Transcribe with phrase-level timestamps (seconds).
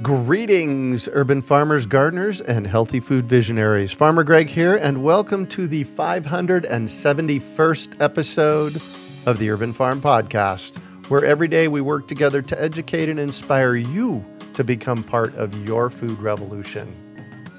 [0.00, 3.92] Greetings, urban farmers, gardeners, and healthy food visionaries.
[3.92, 8.80] Farmer Greg here, and welcome to the 571st episode
[9.26, 10.76] of the Urban Farm Podcast,
[11.08, 15.64] where every day we work together to educate and inspire you to become part of
[15.64, 16.88] your food revolution.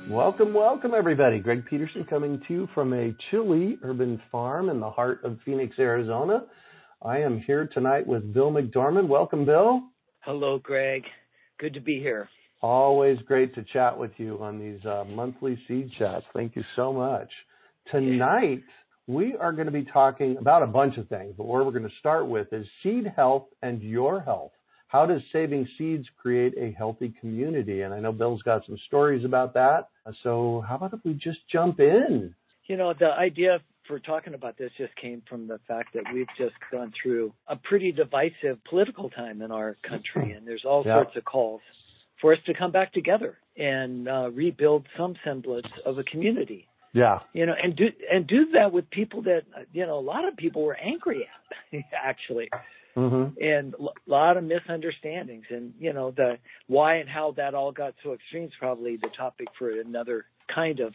[0.09, 1.39] Welcome, welcome, everybody.
[1.39, 5.79] Greg Peterson coming to you from a chilly urban farm in the heart of Phoenix,
[5.79, 6.43] Arizona.
[7.01, 9.07] I am here tonight with Bill McDorman.
[9.07, 9.81] Welcome, Bill.
[10.21, 11.05] Hello, Greg.
[11.63, 12.27] Good to be here.
[12.61, 16.25] Always great to chat with you on these uh, monthly seed chats.
[16.33, 17.29] Thank you so much.
[17.89, 18.63] Tonight,
[19.07, 21.87] we are going to be talking about a bunch of things, but where we're going
[21.87, 24.51] to start with is seed health and your health.
[24.89, 27.83] How does saving seeds create a healthy community?
[27.83, 29.87] And I know Bill's got some stories about that.
[30.21, 32.35] So, how about if we just jump in?
[32.67, 36.27] You know, the idea for talking about this just came from the fact that we've
[36.37, 40.95] just gone through a pretty divisive political time in our country, and there's all yep.
[40.95, 41.61] sorts of calls
[42.21, 46.67] for us to come back together and uh, rebuild some semblance of a community.
[46.93, 47.19] Yeah.
[47.33, 49.41] You know, and do and do that with people that
[49.73, 51.27] you know a lot of people were angry
[51.73, 52.49] at actually.
[52.95, 53.43] Mm-hmm.
[53.43, 57.95] And a lot of misunderstandings, and you know the why and how that all got
[58.03, 60.93] so extreme is probably the topic for another kind of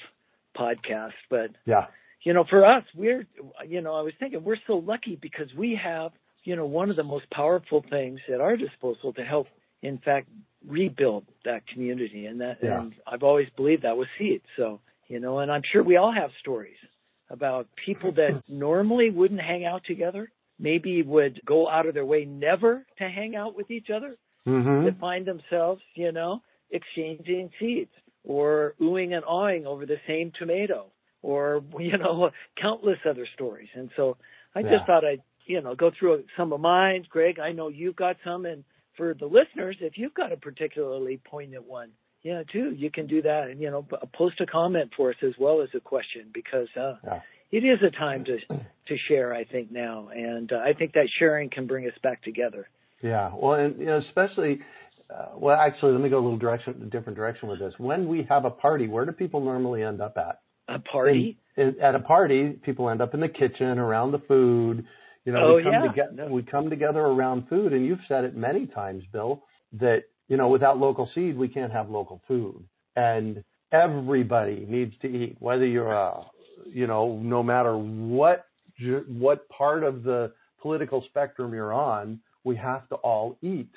[0.57, 1.15] podcast.
[1.29, 1.87] But yeah,
[2.29, 3.27] you know, for us, we're,
[3.67, 6.11] you know, I was thinking we're so lucky because we have,
[6.45, 9.47] you know, one of the most powerful things at our disposal to help,
[9.81, 10.29] in fact,
[10.67, 12.27] rebuild that community.
[12.27, 12.83] And that, yeah.
[12.83, 14.43] and I've always believed that was seed.
[14.59, 16.77] So, you know, and I'm sure we all have stories
[17.31, 22.27] about people that normally wouldn't hang out together, maybe would go out of their way
[22.27, 24.17] never to hang out with each other,
[24.47, 24.85] mm-hmm.
[24.85, 30.91] to find themselves, you know, exchanging seeds or oohing and awing over the same tomato
[31.23, 32.31] or you know
[32.61, 33.69] countless other stories.
[33.75, 34.17] And so
[34.55, 34.71] I yeah.
[34.71, 37.07] just thought I'd you know go through some of mine.
[37.09, 38.65] Greg, I know you've got some, and
[38.97, 41.91] for the listeners, if you've got a particularly poignant one,
[42.23, 43.87] yeah, too, you can do that, and you know
[44.17, 46.69] post a comment for us as well as a question because.
[46.77, 47.21] uh yeah.
[47.51, 48.37] It is a time to
[48.89, 52.23] to share, I think now, and uh, I think that sharing can bring us back
[52.23, 52.69] together.
[53.03, 54.61] Yeah, well, and you know, especially
[55.11, 57.73] uh, well, actually, let me go a little direction, a different direction with this.
[57.79, 60.41] When we have a party, where do people normally end up at?
[60.69, 61.39] A party?
[61.83, 64.85] at a party, people end up in the kitchen around the food.
[65.25, 65.89] You know, oh, we come yeah.
[65.89, 66.27] together no.
[66.29, 69.43] we come together around food and you've said it many times, Bill,
[69.73, 72.63] that, you know, without local seed we can't have local food.
[72.97, 73.43] And
[73.73, 76.25] everybody needs to eat, whether you're a
[76.67, 78.47] you know, no matter what
[79.09, 83.71] what part of the political spectrum you're on, we have to all eat.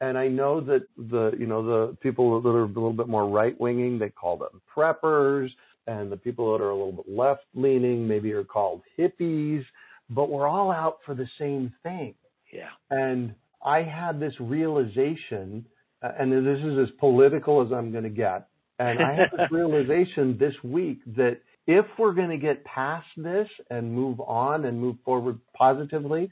[0.00, 3.28] And I know that the you know the people that are a little bit more
[3.28, 5.50] right winging, they call them preppers
[5.88, 9.64] and the people that are a little bit left leaning maybe are called hippies,
[10.10, 12.14] but we're all out for the same thing.
[12.52, 12.68] Yeah.
[12.90, 13.34] And
[13.64, 15.66] I had this realization,
[16.02, 18.48] uh, and this is as political as I'm going to get.
[18.78, 23.48] And I had this realization this week that if we're going to get past this
[23.70, 26.30] and move on and move forward positively,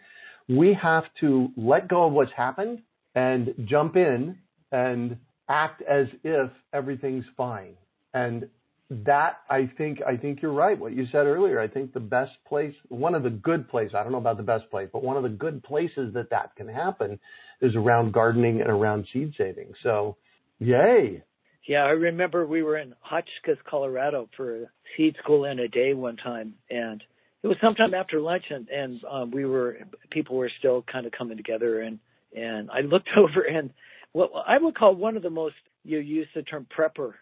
[0.49, 2.81] we have to let go of what's happened
[3.14, 4.38] and jump in
[4.70, 5.17] and
[5.49, 7.75] act as if everything's fine.
[8.14, 8.49] And
[8.88, 10.79] that I think I think you're right.
[10.79, 14.03] What you said earlier, I think the best place, one of the good places, I
[14.03, 16.69] don't know about the best place, but one of the good places that that can
[16.69, 17.19] happen
[17.61, 19.73] is around gardening and around seed saving.
[19.83, 20.17] So,
[20.59, 21.23] yay!
[21.67, 26.17] Yeah, I remember we were in Hotchkiss, Colorado for seed school in a day one
[26.17, 27.03] time, and
[27.43, 29.79] it was sometime after lunch, and and um, we were
[30.11, 31.99] people were still kind of coming together, and
[32.37, 33.71] And I looked over and
[34.12, 37.15] what I would call one of the most you use the term prepper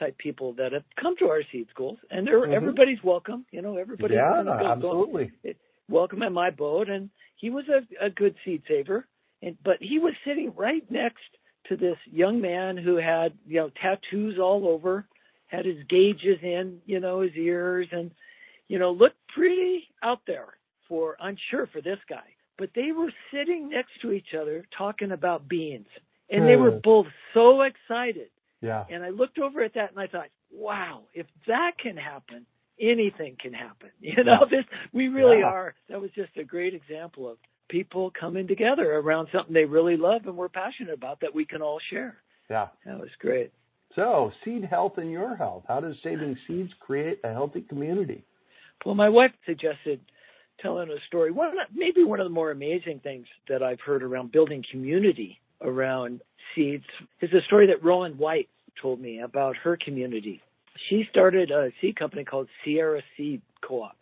[0.00, 2.54] type people that have come to our seed schools, and they're, mm-hmm.
[2.54, 3.44] everybody's welcome.
[3.52, 4.42] You know, everybody's yeah,
[4.72, 5.50] absolutely go,
[5.88, 9.06] welcome at my boat, and he was a, a good seed saver.
[9.42, 11.22] And but he was sitting right next
[11.68, 15.06] to this young man who had you know tattoos all over,
[15.46, 18.10] had his gauges in you know his ears, and
[18.68, 20.54] you know looked pretty out there
[20.88, 22.34] for I'm sure for this guy.
[22.58, 25.86] But they were sitting next to each other talking about beans,
[26.28, 26.80] and they were hmm.
[26.82, 28.28] both so excited.
[28.60, 28.84] Yeah.
[28.90, 32.46] And I looked over at that and I thought, wow, if that can happen,
[32.80, 33.90] anything can happen.
[34.00, 35.46] You know, this we really yeah.
[35.46, 35.74] are.
[35.88, 40.22] That was just a great example of people coming together around something they really love
[40.26, 42.16] and we're passionate about that we can all share.
[42.48, 42.68] Yeah.
[42.84, 43.52] That was great.
[43.96, 45.64] So, seed health and your health.
[45.66, 48.24] How does saving seeds create a healthy community?
[48.86, 50.00] Well, my wife suggested
[50.60, 51.30] telling a story.
[51.32, 56.20] One, maybe one of the more amazing things that I've heard around building community around
[56.54, 56.84] seeds
[57.20, 58.48] is a story that Rowan White
[58.80, 60.40] told me about her community.
[60.88, 63.96] She started a seed company called Sierra Seed Co-op.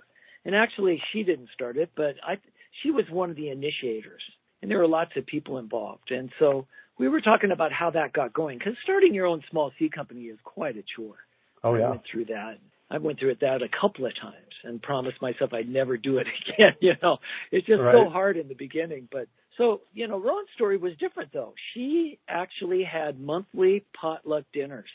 [0.45, 2.39] And actually she didn't start it, but I
[2.83, 4.23] she was one of the initiators.
[4.63, 6.11] And there were lots of people involved.
[6.11, 6.67] And so
[6.99, 10.25] we were talking about how that got going because starting your own small seed company
[10.25, 11.17] is quite a chore.
[11.65, 11.87] Oh yeah.
[11.87, 12.59] I went through that.
[12.91, 14.35] I went through it that a couple of times
[14.65, 16.75] and promised myself I'd never do it again.
[16.81, 17.19] You know,
[17.53, 17.95] it's just right.
[17.95, 19.09] so hard in the beginning.
[19.11, 19.29] But
[19.59, 21.53] so, you know, Rowan's story was different though.
[21.75, 24.89] She actually had monthly potluck dinners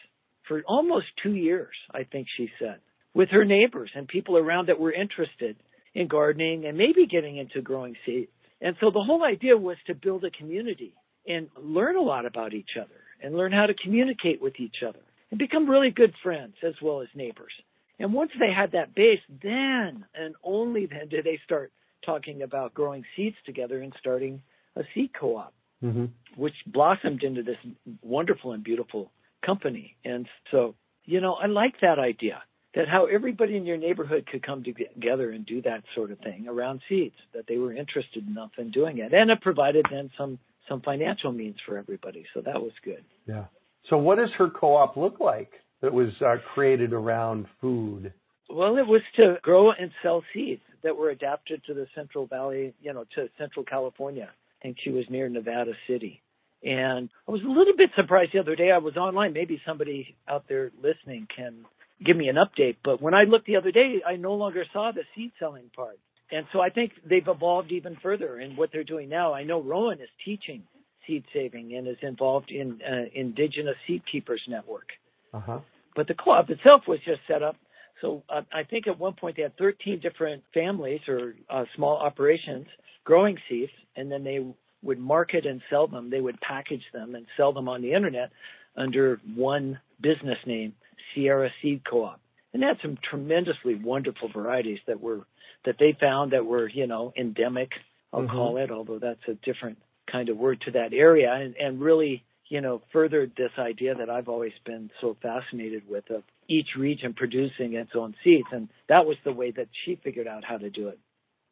[0.47, 2.79] for almost two years, I think she said,
[3.13, 5.57] with her neighbors and people around that were interested
[5.93, 8.31] in gardening and maybe getting into growing seeds.
[8.61, 10.93] And so the whole idea was to build a community
[11.27, 12.89] and learn a lot about each other
[13.21, 14.99] and learn how to communicate with each other
[15.29, 17.51] and become really good friends as well as neighbors.
[17.99, 21.71] And once they had that base, then and only then did they start
[22.05, 24.41] talking about growing seeds together and starting
[24.75, 25.53] a seed co-op,
[25.83, 26.05] mm-hmm.
[26.35, 27.57] which blossomed into this
[28.01, 29.11] wonderful and beautiful
[29.45, 29.95] company.
[30.03, 30.75] And so,
[31.05, 32.41] you know, I like that idea
[32.75, 36.47] that how everybody in your neighborhood could come together and do that sort of thing
[36.47, 39.13] around seeds, that they were interested enough in doing it.
[39.13, 40.39] And it provided then some
[40.69, 42.25] some financial means for everybody.
[42.33, 43.03] So that was good.
[43.27, 43.45] Yeah.
[43.89, 48.13] So what does her co-op look like that was uh, created around food?
[48.49, 52.73] Well, it was to grow and sell seeds that were adapted to the Central Valley,
[52.81, 54.29] you know, to Central California.
[54.63, 56.21] I think she was near Nevada City.
[56.63, 58.71] And I was a little bit surprised the other day.
[58.71, 59.33] I was online.
[59.33, 61.65] Maybe somebody out there listening can
[62.03, 62.77] give me an update.
[62.83, 65.99] But when I looked the other day, I no longer saw the seed selling part.
[66.31, 69.33] And so I think they've evolved even further in what they're doing now.
[69.33, 70.63] I know Rowan is teaching
[71.05, 74.87] seed saving and is involved in uh, Indigenous Seed Keepers Network.
[75.33, 75.59] Uh-huh.
[75.95, 77.57] But the club itself was just set up.
[77.99, 81.97] So uh, I think at one point they had 13 different families or uh, small
[81.97, 82.67] operations
[83.03, 84.45] growing seeds, and then they
[84.81, 86.09] would market and sell them.
[86.09, 88.31] They would package them and sell them on the internet
[88.75, 90.73] under one business name,
[91.13, 92.19] Sierra Seed Co-op.
[92.53, 95.21] And they had some tremendously wonderful varieties that were
[95.65, 97.71] that they found that were, you know, endemic,
[98.11, 98.35] I'll mm-hmm.
[98.35, 99.77] call it, although that's a different
[100.11, 104.09] kind of word to that area and, and really, you know, furthered this idea that
[104.09, 108.47] I've always been so fascinated with of each region producing its own seeds.
[108.51, 110.99] And that was the way that she figured out how to do it.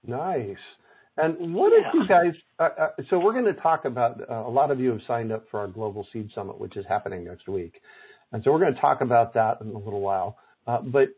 [0.05, 0.57] Nice.
[1.17, 1.87] And what yeah.
[1.87, 2.33] if you guys?
[2.57, 4.21] Uh, uh, so we're going to talk about.
[4.29, 6.85] Uh, a lot of you have signed up for our Global Seed Summit, which is
[6.87, 7.81] happening next week,
[8.31, 10.37] and so we're going to talk about that in a little while.
[10.65, 11.09] Uh, but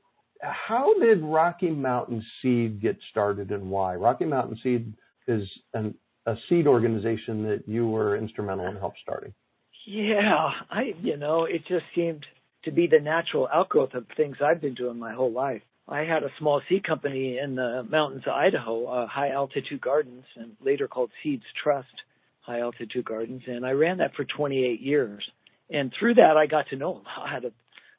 [0.42, 3.96] how did Rocky Mountain Seed get started, and why?
[3.96, 4.94] Rocky Mountain Seed
[5.28, 5.94] is an,
[6.26, 9.34] a seed organization that you were instrumental in help starting.
[9.86, 12.26] Yeah, I you know it just seemed
[12.64, 15.62] to be the natural outgrowth of things I've been doing my whole life.
[15.88, 20.24] I had a small seed company in the mountains of Idaho, uh, High Altitude Gardens,
[20.36, 21.94] and later called Seeds Trust
[22.42, 25.24] High Altitude Gardens, and I ran that for 28 years.
[25.70, 27.54] And through that, I got to know a lot of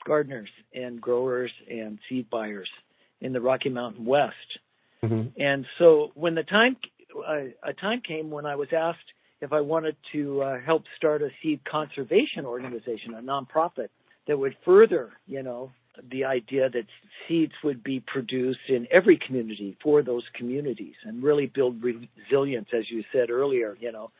[0.07, 2.69] gardeners and growers and seed buyers
[3.21, 4.35] in the Rocky Mountain West.
[5.03, 5.41] Mm-hmm.
[5.41, 6.77] And so when the time
[7.17, 8.99] uh, a time came when I was asked
[9.41, 13.89] if I wanted to uh, help start a seed conservation organization, a nonprofit
[14.27, 15.71] that would further, you know,
[16.11, 16.87] the idea that
[17.27, 22.91] seeds would be produced in every community for those communities and really build resilience, as
[22.91, 24.11] you said earlier, you know,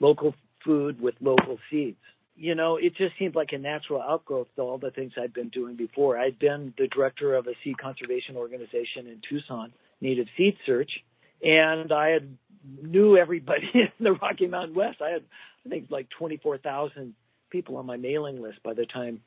[0.00, 0.34] local
[0.64, 1.98] food with local seeds.
[2.36, 5.50] You know, it just seemed like a natural outgrowth to all the things I'd been
[5.50, 6.18] doing before.
[6.18, 10.90] I'd been the director of a seed conservation organization in Tucson, Native Seed Search,
[11.42, 12.36] and I had
[12.82, 15.02] knew everybody in the Rocky Mountain West.
[15.02, 15.22] I had,
[15.66, 17.14] I think, like 24,000
[17.50, 19.20] people on my mailing list by the time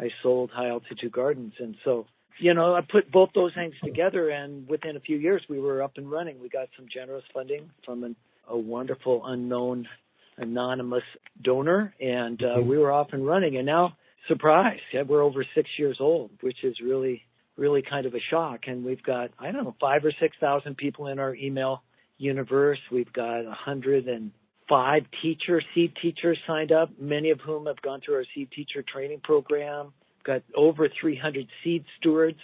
[0.00, 1.54] I sold High Altitude Gardens.
[1.58, 2.06] And so,
[2.40, 5.82] you know, I put both those things together, and within a few years, we were
[5.82, 6.40] up and running.
[6.40, 8.16] We got some generous funding from an,
[8.48, 9.88] a wonderful unknown
[10.36, 11.02] anonymous
[11.42, 12.68] donor, and uh, Mm-hmm.
[12.68, 13.56] we were off and running.
[13.56, 13.96] And now,
[14.28, 17.22] surprise, yeah, we're over six years old, which is really,
[17.56, 18.60] really kind of a shock.
[18.68, 21.82] And we've got I don't know five or six thousand people in our email
[22.18, 22.78] universe.
[22.92, 24.30] We've got a hundred and
[24.68, 28.82] five teachers, seed teachers signed up, many of whom have gone through our seed teacher
[28.82, 29.92] training program.
[30.24, 32.38] Got over 300 seed stewards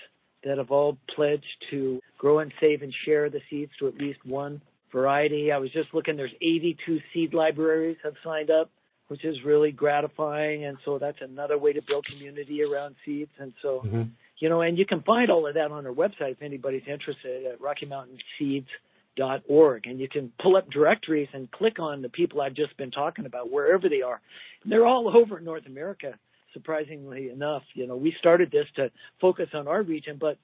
[0.44, 4.18] that have all pledged to grow and save and share the seeds to at least
[4.24, 4.60] one
[4.92, 5.52] variety.
[5.52, 8.70] I was just looking, there's 82 seed libraries have signed up,
[9.08, 10.64] which is really gratifying.
[10.64, 13.32] And so that's another way to build community around seeds.
[13.38, 14.02] And so, Mm-hmm.
[14.38, 17.46] you know, and you can find all of that on our website if anybody's interested
[17.46, 18.68] at Rocky Mountain Seeds
[19.48, 22.90] org and you can pull up directories and click on the people I've just been
[22.90, 24.20] talking about wherever they are.
[24.62, 26.14] And they're all over North America,
[26.52, 27.62] surprisingly enough.
[27.74, 28.90] You know, we started this to
[29.20, 30.38] focus on our region, but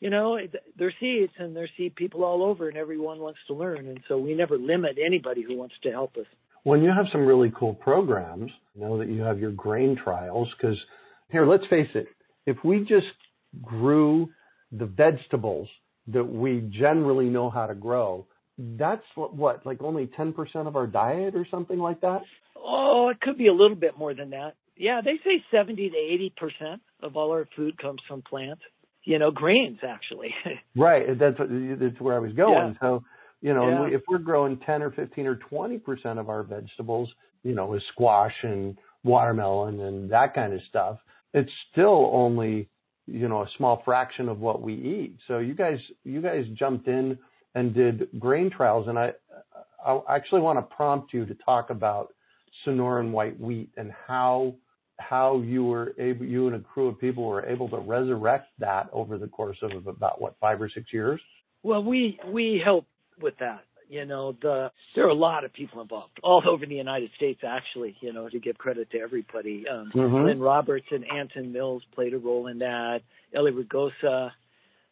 [0.00, 0.38] you know,
[0.78, 3.88] they're seeds and they're seed people all over and everyone wants to learn.
[3.88, 6.26] And so we never limit anybody who wants to help us.
[6.64, 10.76] When you have some really cool programs, know that you have your grain trials, because
[11.30, 12.08] here, let's face it,
[12.44, 13.06] if we just
[13.62, 14.28] grew
[14.72, 15.68] the vegetables
[16.08, 18.26] that we generally know how to grow,
[18.58, 20.34] that's what, what like only 10%
[20.66, 22.22] of our diet or something like that?
[22.56, 24.54] Oh, it could be a little bit more than that.
[24.76, 28.62] Yeah, they say 70 to 80% of all our food comes from plants.
[29.04, 30.34] You know, grains actually.
[30.76, 31.18] right.
[31.18, 32.74] That's that's where I was going.
[32.74, 32.80] Yeah.
[32.80, 33.04] So,
[33.40, 33.84] you know, Yeah.
[33.84, 37.08] we, if we're growing 10 or 15 or 20% of our vegetables,
[37.44, 40.98] you know, with squash and watermelon and that kind of stuff,
[41.32, 42.68] it's still only,
[43.06, 45.16] you know, a small fraction of what we eat.
[45.28, 47.18] So you guys, you guys jumped in
[47.54, 48.88] and did grain trials.
[48.88, 49.12] And I,
[49.84, 52.12] I actually want to prompt you to talk about
[52.66, 54.54] Sonoran white wheat and how,
[54.98, 58.88] how you were able, you and a crew of people were able to resurrect that
[58.92, 61.20] over the course of about what, five or six years?
[61.62, 62.86] Well, we we help
[63.20, 63.64] with that.
[63.88, 67.40] You know, the there are a lot of people involved all over the United States.
[67.46, 70.22] Actually, you know, to give credit to everybody, um, Mhm.
[70.22, 73.02] Glenn Roberts and Anson Mills played a role in that.
[73.34, 74.32] Eli Rogosa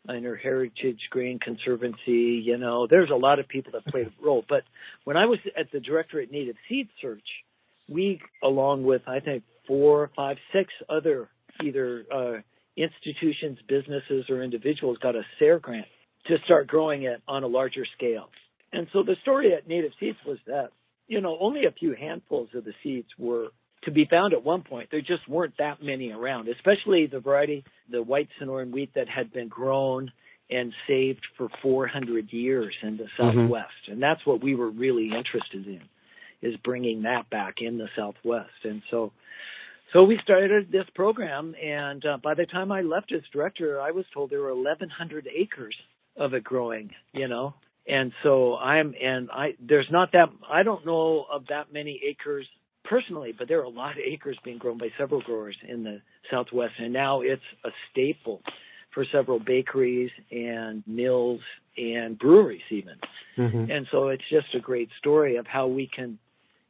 [0.06, 2.42] and her Heritage Grain Conservancy.
[2.44, 4.44] You know, there's a lot of people that played a role.
[4.48, 4.64] But
[5.04, 7.44] when I was at the Directorate Native Seed Search,
[7.88, 11.28] we, along with I think four, five, six other
[11.62, 12.40] either uh,
[12.76, 15.86] institutions, businesses, or individuals, got a SARE grant
[16.26, 18.28] to start growing it on a larger scale.
[18.75, 20.71] And so the story at Native Seeds was that,
[21.07, 23.49] you know, only a few handfuls of the seeds were
[23.85, 24.88] to be found at one point.
[24.90, 29.33] There just weren't that many around, especially the variety, the white Sonoran wheat that had
[29.33, 30.11] been grown
[30.50, 33.88] and saved for 400 years in the Southwest.
[33.88, 35.83] And that's what we were really interested in,
[36.43, 38.50] is bringing that back in the Southwest.
[38.64, 39.12] And so,
[39.93, 43.93] so we started this program, and uh, by the time I left as director, I
[43.93, 45.76] was told there were 1,100 acres
[46.16, 47.54] of it growing, you know.
[47.87, 52.47] And so I'm, and I, there's not that, I don't know of that many acres
[52.85, 56.00] personally, but there are a lot of acres being grown by several growers in the
[56.31, 56.75] Southwest.
[56.79, 58.43] And now it's a staple
[58.95, 61.41] for several bakeries and mills
[61.76, 62.95] and breweries even.
[63.37, 63.71] Mm-hmm.
[63.71, 66.19] And so it's just a great story of how we can,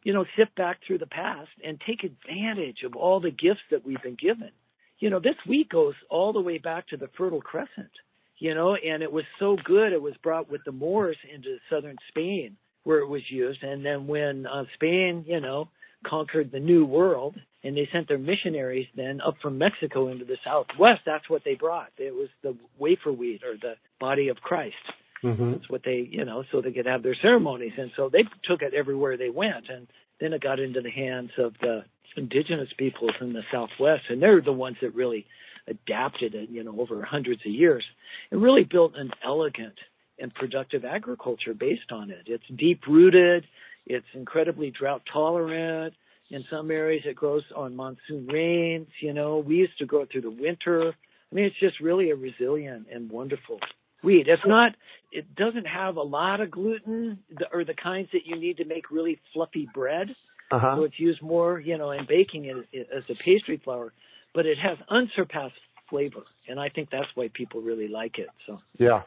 [0.03, 3.87] you know, sit back through the past and take advantage of all the gifts that
[3.87, 4.51] we've been given.
[4.99, 7.91] You know, this wheat goes all the way back to the Fertile Crescent,
[8.39, 11.97] you know, and it was so good it was brought with the Moors into southern
[12.09, 13.63] Spain where it was used.
[13.63, 15.69] And then when uh, Spain, you know,
[16.07, 20.37] conquered the New World and they sent their missionaries then up from Mexico into the
[20.45, 21.89] Southwest, that's what they brought.
[21.97, 24.75] It was the wafer wheat or the body of Christ.
[25.23, 25.53] Mm-hmm.
[25.53, 27.73] That's what they, you know, so they could have their ceremonies.
[27.79, 29.71] And so they took it everywhere they went.
[29.71, 29.87] And
[30.21, 31.85] then it got into the hands of the
[32.17, 34.03] indigenous peoples in the Southwest.
[34.11, 35.25] And they're the ones that really
[35.67, 37.85] adapted it, you know, over hundreds of years
[38.31, 39.75] and really built an elegant
[40.19, 42.23] and productive agriculture based on it.
[42.27, 43.45] It's deep rooted.
[43.87, 45.95] It's incredibly drought tolerant.
[46.31, 48.89] In some areas, it grows on monsoon rains.
[49.01, 50.89] You know, we used to grow it through the winter.
[50.91, 53.59] I mean, it's just really a resilient and wonderful
[54.03, 54.27] wheat.
[54.29, 54.73] It's not,
[55.13, 57.19] it doesn't have a lot of gluten
[57.53, 60.09] or the kinds that you need to make really fluffy bread.
[60.51, 60.77] Uh-huh.
[60.77, 63.93] So it's used more, you know, in baking it, it, as a pastry flour,
[64.35, 65.55] but it has unsurpassed
[65.89, 66.23] flavor.
[66.49, 68.29] And I think that's why people really like it.
[68.47, 69.03] So, Yeah.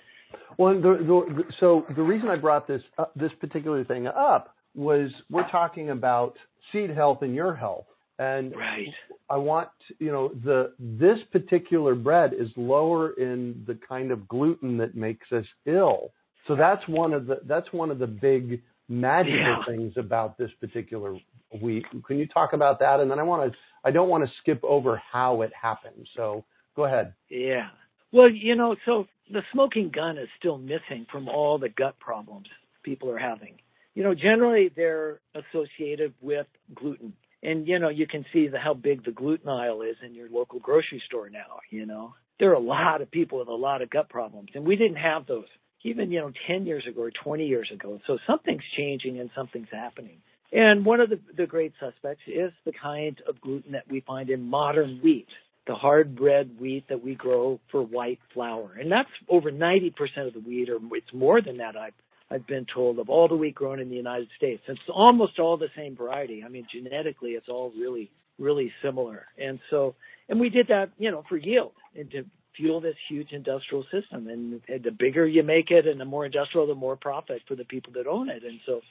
[0.58, 4.56] Well, the, the, the, so the reason I brought this uh, this particular thing up
[4.76, 6.36] was we're talking about
[6.72, 7.86] seed health and your health,
[8.20, 8.88] and right.
[9.30, 9.70] I want
[10.00, 15.32] you know the this particular bread is lower in the kind of gluten that makes
[15.32, 16.12] us ill.
[16.48, 19.64] So that's one of the that's one of the big magical Yeah.
[19.66, 21.18] things about this particular
[21.62, 21.86] wheat.
[22.06, 23.00] Can you talk about that?
[23.00, 23.58] And then I want to
[23.88, 26.08] I don't want to skip over how it happened.
[26.16, 26.44] So
[26.76, 27.14] go ahead.
[27.30, 27.70] Yeah.
[28.12, 32.48] Well, you know, so the smoking gun is still missing from all the gut problems
[32.84, 33.56] people are having.
[33.98, 37.14] you know, generally they're associated with gluten.
[37.42, 40.30] And you know, you can see the, how big the gluten aisle is in your
[40.30, 41.60] local grocery store now.
[41.72, 44.66] You know, there are a lot of people with a lot of gut problems, and
[44.66, 45.46] we didn't have those
[45.84, 48.00] even you know 10 years ago or 20 years ago.
[48.06, 50.20] So something's changing and something's happening.
[50.52, 54.30] And one of the, the great suspects is the kind of gluten that we find
[54.30, 55.28] in modern wheat,
[55.66, 58.72] the hard bread wheat that we grow for white flour.
[58.80, 59.94] And that's over 90%
[60.26, 61.94] of the wheat, or it's more than that, I've,
[62.32, 64.64] I've been told, of all the wheat grown in the United States.
[64.68, 66.44] It's almost all the same variety.
[66.46, 69.26] I mean, genetically, it's all really, really similar.
[69.38, 69.96] And so,
[70.30, 72.24] and we did that, you know, for yield and to
[72.56, 74.28] fuel this huge industrial system.
[74.28, 77.56] And, and the bigger you make it and the more industrial, the more profit for
[77.56, 78.44] the people that own it.
[78.44, 78.82] And so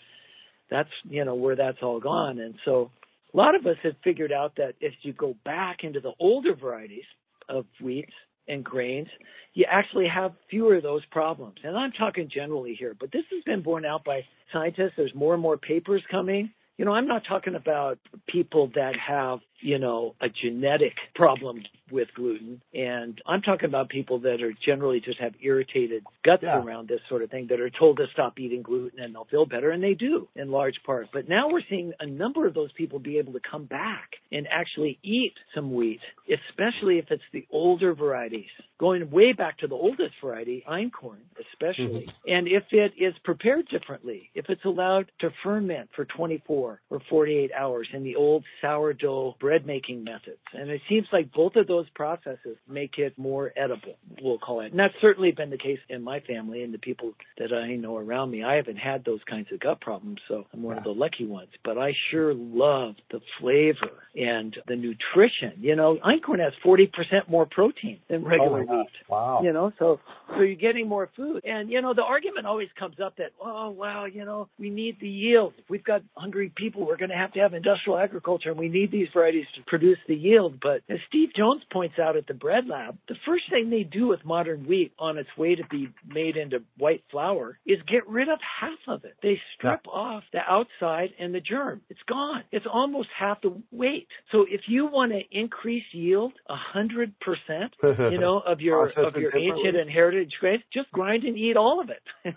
[0.71, 2.39] that's, you know, where that's all gone.
[2.39, 2.91] And so
[3.33, 6.55] a lot of us have figured out that if you go back into the older
[6.55, 7.05] varieties
[7.49, 8.13] of wheats
[8.49, 9.09] and grains,
[9.55, 11.57] you actually have fewer of those problems.
[11.65, 14.93] And I'm talking generally here, but this has been borne out by scientists.
[14.97, 16.53] There's more and more papers coming.
[16.79, 22.09] You know, I'm not talking about people that have you know, a genetic problem with
[22.15, 22.61] gluten.
[22.75, 26.61] And I'm talking about people that are generally just have irritated guts yeah.
[26.63, 29.47] around this sort of thing that are told to stop eating gluten and they'll feel
[29.47, 29.71] better.
[29.71, 31.09] And they do in large part.
[31.13, 34.47] But now we're seeing a number of those people be able to come back and
[34.51, 38.47] actually eat some wheat, especially if it's the older varieties.
[38.79, 41.21] Going way back to the oldest variety, einkorn,
[41.53, 42.07] especially.
[42.07, 42.31] Mm-hmm.
[42.31, 47.51] And if it is prepared differently, if it's allowed to ferment for 24 or 48
[47.53, 50.41] hours in the old sourdough bread making methods.
[50.53, 54.73] And it seems like both of those processes make it more edible, we'll call it.
[54.73, 57.97] And that's certainly been the case in my family and the people that I know
[57.97, 58.43] around me.
[58.43, 60.79] I haven't had those kinds of gut problems, so I'm one yeah.
[60.79, 61.51] of the lucky ones.
[61.65, 65.53] But I sure love the flavor and the nutrition.
[65.61, 66.89] You know, einkorn has 40%
[67.29, 68.89] more protein than oh regular oh wheat.
[69.09, 69.43] Wow.
[69.45, 71.45] You know, so so you're getting more food.
[71.45, 74.99] And you know, the argument always comes up that, oh wow, you know, we need
[75.01, 75.53] the yield.
[75.59, 78.69] If we've got hungry people, we're going to have to have industrial agriculture, and we
[78.69, 80.59] need these varieties to produce the yield.
[80.61, 84.09] But as Steve Jones points out at the Bread Lab, the first thing they do
[84.09, 88.29] with modern wheat on its way to be made into white flour is get rid
[88.29, 89.17] of half of it.
[89.23, 89.93] They strip yeah.
[89.93, 91.83] off the outside and the germ.
[91.89, 92.45] It's gone.
[92.53, 94.09] It's almost half the weight.
[94.33, 99.17] So if you want to increase yield a hundred percent, you know, of your of
[99.17, 102.35] your ancient and heritage grains, just grind and eat all of it,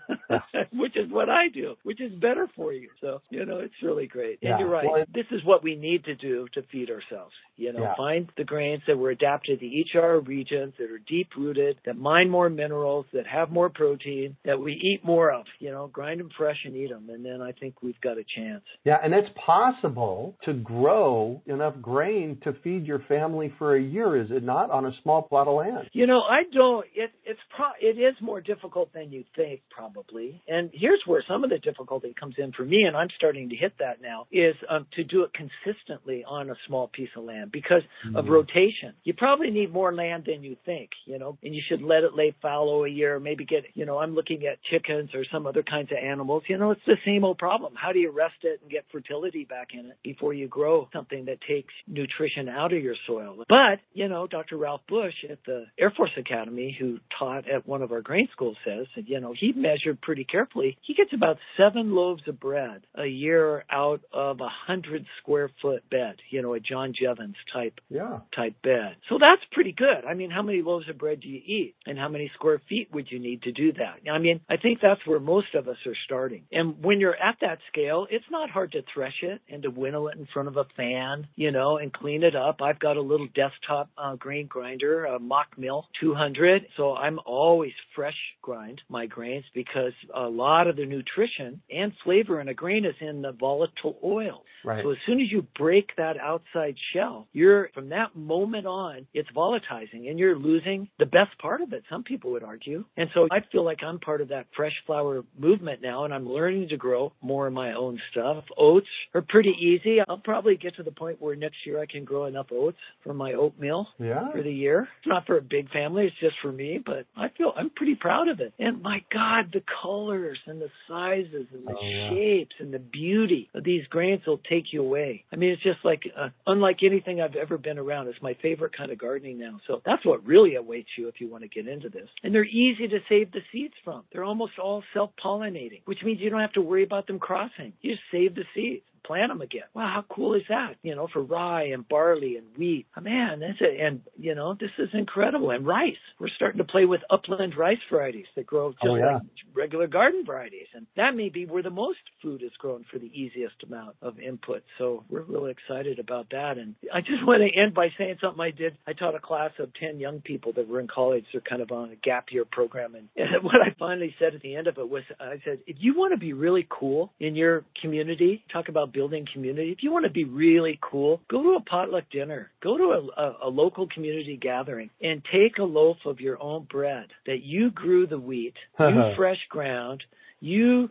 [0.74, 2.90] which is what I do, which is better for you.
[3.02, 4.40] So you know, it's really great.
[4.42, 4.86] And you're right.
[4.90, 7.34] Well, this is what we need to do to feed ourselves.
[7.56, 7.96] You know, yeah.
[7.98, 11.78] find the grains that were adapted to each of our regions that are deep rooted,
[11.86, 15.46] that mine more minerals, that have more protein, that we eat more of.
[15.60, 18.24] You know, grind them fresh and eat them, and then I think we've got a
[18.36, 18.64] chance.
[18.86, 24.22] Yeah, and it's possible to grow enough grain to feed your family for a year,
[24.22, 25.90] is it not, on a small plot of land?
[25.92, 26.86] You know, I don't.
[26.96, 30.42] It, it's pro- it is more difficult than you think, probably.
[30.48, 33.56] And here's where some of the difficulty comes in for me, and I'm starting to
[33.56, 37.52] hit that now, is um, to do it consistently on a small piece of land
[37.52, 38.16] because mm-hmm.
[38.16, 38.94] of rotation.
[39.04, 42.14] You probably need more land than you think, you know, and you should let it
[42.16, 45.64] lay fallow a year, maybe get, you know, I'm looking at chickens or some other
[45.64, 46.44] kinds of animals.
[46.48, 47.74] You know, it's the same old problem.
[47.76, 51.26] How do you rest it and get fertility back in it before you grow something
[51.26, 53.44] that takes nutrition out of your soil?
[53.48, 54.58] But, you know, Dr.
[54.58, 58.58] Ralph Bush at the Air Force Academy, who taught at one of our grain schools,
[58.66, 60.78] says, you know, he measured pretty carefully.
[60.82, 65.90] He gets about seven loaves of bread a year out of a hundred square foot
[65.90, 68.20] bed, you know, a John Jeavons type yeah.
[68.36, 68.98] type bed.
[69.10, 70.06] So that's pretty good.
[70.08, 72.90] I mean, how many loaves of bread do you eat, and how many square feet
[72.94, 74.10] would you need to do that?
[74.10, 76.44] I mean, I think that's where most of us are starting.
[76.52, 80.08] And when you're at that scale, it's not hard to thresh it and to winnow
[80.08, 82.62] it in front of a fan, you know, and clean it up.
[82.62, 88.18] I've got a little desktop uh, grain grinder, a Mockmill 200, so I'm always fresh
[88.42, 92.96] grind my grains because a lot of the nutrition and flavor in a grain is
[93.00, 94.44] in the volatile oil.
[94.64, 94.84] Right.
[94.84, 96.59] So as soon as you break that outside
[96.94, 101.74] shell, you're from that moment on, it's volatilizing and you're losing the best part of
[101.74, 101.84] it.
[101.90, 102.86] Some people would argue.
[102.98, 106.28] And so I feel like I'm part of that fresh flour movement now and I'm
[106.28, 108.44] learning to grow more of my own stuff.
[108.58, 109.98] Oats are pretty easy.
[110.08, 113.14] I'll probably get to the point where next year I can grow enough oats for
[113.14, 114.32] my oatmeal yeah.
[114.32, 114.88] for the year.
[115.00, 117.96] It's not for a big family, it's just for me, but I feel I'm pretty
[117.96, 118.54] proud of it.
[118.60, 122.10] And my God, the colors and the sizes and the oh, yeah.
[122.10, 125.26] shapes and the beauty of these grains will take you away.
[125.32, 128.08] I mean, it's just like uh, unlike anything I've ever been around.
[128.08, 129.60] It's my favorite kind of gardening now.
[129.68, 132.10] So that's what really awaits you if you want to get into this.
[132.24, 134.04] And they're easy to save the seeds from.
[134.12, 137.74] They're almost all self-pollinating, which means you don't have to worry about them crossing.
[137.82, 138.84] You just save the seeds.
[139.04, 139.64] Plant them again.
[139.74, 140.76] Wow, how cool is that?
[140.84, 142.88] You know, for rye and barley and wheat.
[142.98, 143.80] Oh, man, that's it.
[143.80, 145.52] And you know, this is incredible.
[145.52, 145.96] And rice.
[146.20, 149.14] We're starting to play with upland rice varieties that grow just oh, yeah.
[149.16, 153.00] like regular garden varieties, and that may be where the most food is grown for
[153.00, 154.64] the easiest amount of input.
[154.78, 156.58] So we're really excited about that.
[156.58, 158.78] And I just want to end by saying something I did.
[158.88, 161.26] I taught a class of ten young people that were in college.
[161.32, 164.42] They're kind of on a gap year program, and, and what I finally said at
[164.42, 167.36] the end of it was, I said, if you want to be really cool in
[167.36, 169.72] your community, talk about building community.
[169.72, 173.22] If you want to be really cool, go to a potluck dinner, go to a,
[173.22, 177.72] a, a local community gathering, and take a loaf of your own bread that you
[177.72, 180.04] grew the wheat, you fresh ground,
[180.42, 180.90] you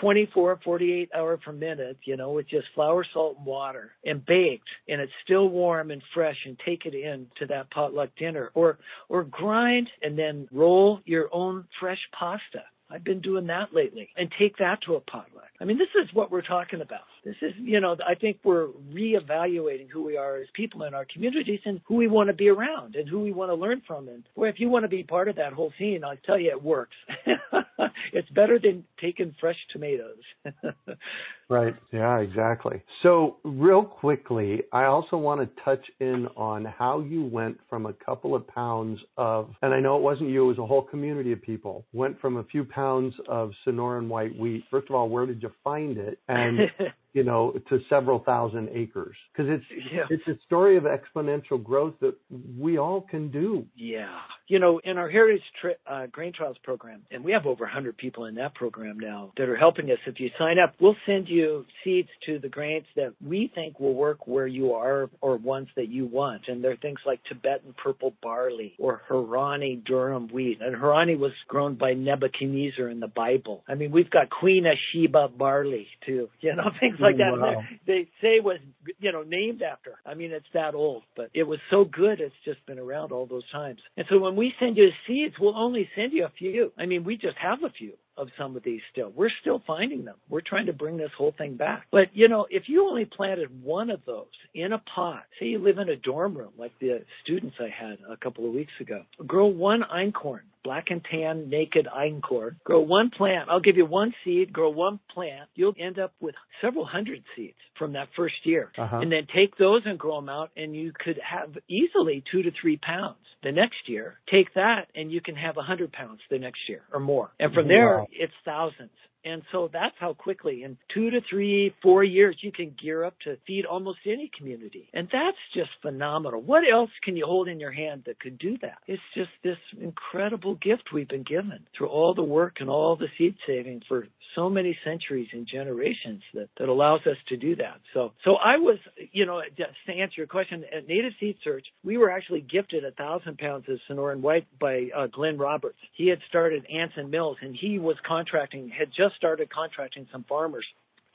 [0.00, 4.68] 24, 48 hour per minute, you know, with just flour, salt, and water and baked
[4.88, 8.50] and it's still warm and fresh and take it in to that potluck dinner.
[8.54, 14.08] Or, or grind and then roll your own fresh pasta I've been doing that lately
[14.16, 15.44] and take that to a potluck.
[15.60, 17.00] I mean, this is what we're talking about.
[17.24, 21.06] This is, you know, I think we're reevaluating who we are as people in our
[21.12, 24.08] communities and who we want to be around and who we want to learn from.
[24.08, 26.50] And boy, if you want to be part of that whole scene, I tell you,
[26.50, 26.94] it works.
[28.12, 30.22] it's better than taking fresh tomatoes.
[31.48, 31.74] right.
[31.92, 32.82] Yeah, exactly.
[33.02, 37.92] So, real quickly, I also want to touch in on how you went from a
[37.92, 41.32] couple of pounds of, and I know it wasn't you, it was a whole community
[41.32, 44.64] of people, went from a few pounds of Sonoran white wheat.
[44.70, 46.18] First of all, where did you find it?
[46.28, 46.70] And
[47.16, 49.16] you know, to several thousand acres.
[49.32, 50.02] Because it's yeah.
[50.10, 52.14] it's a story of exponential growth that
[52.58, 53.64] we all can do.
[53.74, 57.64] Yeah, you know, in our Heritage tri- uh, Grain Trials program, and we have over
[57.64, 59.98] 100 people in that program now that are helping us.
[60.06, 63.94] If you sign up, we'll send you seeds to the grains that we think will
[63.94, 66.42] work where you are, or ones that you want.
[66.48, 70.58] And they're things like Tibetan purple barley or Haurani durum wheat.
[70.60, 73.64] And Haurani was grown by Nebuchadnezzar in the Bible.
[73.66, 76.28] I mean, we've got Queen of Sheba barley too.
[76.40, 77.38] You know, things like that.
[77.38, 77.62] Wow.
[77.86, 78.58] They say was
[78.98, 79.92] you know named after.
[80.04, 82.20] I mean, it's that old, but it was so good.
[82.20, 83.80] It's just been around all those times.
[83.96, 86.72] And so when we send you seeds, we'll only send you a few.
[86.78, 89.12] I mean, we just have a few of some of these still.
[89.14, 90.16] We're still finding them.
[90.28, 91.86] We're trying to bring this whole thing back.
[91.92, 95.58] But you know, if you only planted one of those in a pot, say you
[95.58, 99.02] live in a dorm room like the students I had a couple of weeks ago,
[99.26, 102.56] grow one einkorn black and tan naked einkorn.
[102.64, 103.48] Grow one plant.
[103.48, 104.52] I'll give you one seed.
[104.52, 105.48] Grow one plant.
[105.54, 108.72] You'll end up with several hundred seeds from that first year.
[108.76, 108.98] Uh-huh.
[108.98, 112.50] And then take those and grow them out, and you could have easily two to
[112.60, 114.14] three pounds the next year.
[114.30, 117.30] Take that, and you can have a hundred pounds the next year or more.
[117.38, 118.90] And from there, it's thousands.
[119.26, 123.14] And so that's how quickly in two to three, four years, you can gear up
[123.24, 124.88] to feed almost any community.
[124.94, 126.40] And that's just phenomenal.
[126.40, 128.78] What else can you hold in your hand that could do that?
[128.86, 133.08] It's just this incredible gift we've been given through all the work and all the
[133.18, 137.80] seed saving for so many centuries and generations that, that allows us to do that.
[137.94, 138.78] So, so I was,
[139.12, 142.84] you know, just to answer your question, at Native Seed Search, we were actually gifted
[142.84, 145.78] a thousand pounds of Sonoran White by uh, Glenn Roberts.
[145.94, 150.64] He had started Anson Mills and he was contracting, had just started contracting some farmers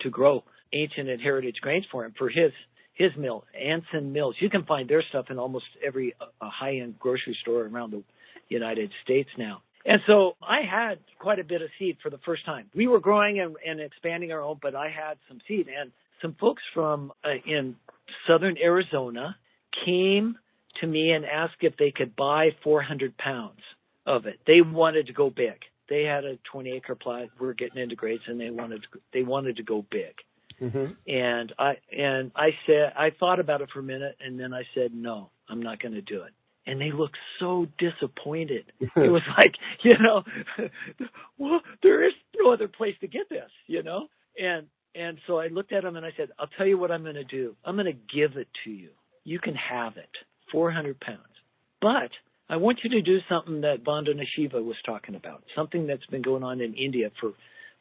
[0.01, 2.51] to grow ancient and heritage grains for him for his
[2.93, 4.35] his mill, Anson Mills.
[4.39, 8.03] You can find their stuff in almost every uh, high-end grocery store around the
[8.49, 9.63] United States now.
[9.85, 12.69] And so I had quite a bit of seed for the first time.
[12.75, 15.67] We were growing and, and expanding our own, but I had some seed.
[15.67, 17.75] And some folks from uh, in
[18.27, 19.35] southern Arizona
[19.85, 20.35] came
[20.81, 23.61] to me and asked if they could buy 400 pounds
[24.05, 24.39] of it.
[24.45, 25.55] They wanted to go big
[25.91, 27.27] they had a 20 acre plot.
[27.37, 30.15] We're getting into grades, and they wanted to, they wanted to go big.
[30.61, 30.93] Mm-hmm.
[31.11, 34.63] And I and I said I thought about it for a minute, and then I
[34.73, 36.31] said no, I'm not going to do it.
[36.65, 38.71] And they looked so disappointed.
[38.79, 40.23] it was like you know,
[41.37, 44.07] well there is no other place to get this, you know.
[44.39, 47.03] And and so I looked at them and I said, I'll tell you what I'm
[47.03, 47.55] going to do.
[47.65, 48.89] I'm going to give it to you.
[49.23, 50.09] You can have it,
[50.51, 51.19] 400 pounds,
[51.81, 52.11] but
[52.51, 56.21] I want you to do something that Vandana Shiva was talking about, something that's been
[56.21, 57.31] going on in India for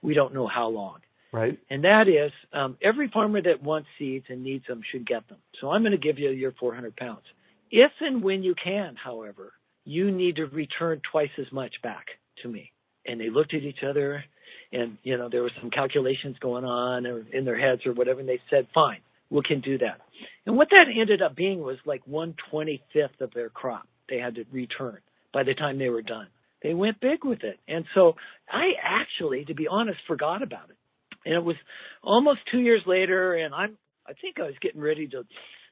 [0.00, 1.00] we don't know how long.
[1.32, 1.58] Right.
[1.68, 5.38] And that is um, every farmer that wants seeds and needs them should get them.
[5.60, 7.24] So I'm going to give you your 400 pounds.
[7.72, 9.52] If and when you can, however,
[9.84, 12.06] you need to return twice as much back
[12.42, 12.70] to me.
[13.04, 14.24] And they looked at each other,
[14.72, 18.20] and you know there was some calculations going on or in their heads or whatever,
[18.20, 20.00] and they said, "Fine, we can do that."
[20.46, 24.18] And what that ended up being was like one twenty fifth of their crop they
[24.18, 24.98] had to return
[25.32, 26.26] by the time they were done.
[26.62, 27.58] They went big with it.
[27.66, 28.14] And so
[28.48, 30.76] I actually, to be honest, forgot about it.
[31.24, 31.56] And it was
[32.02, 35.24] almost two years later, and I'm, I think I was getting ready to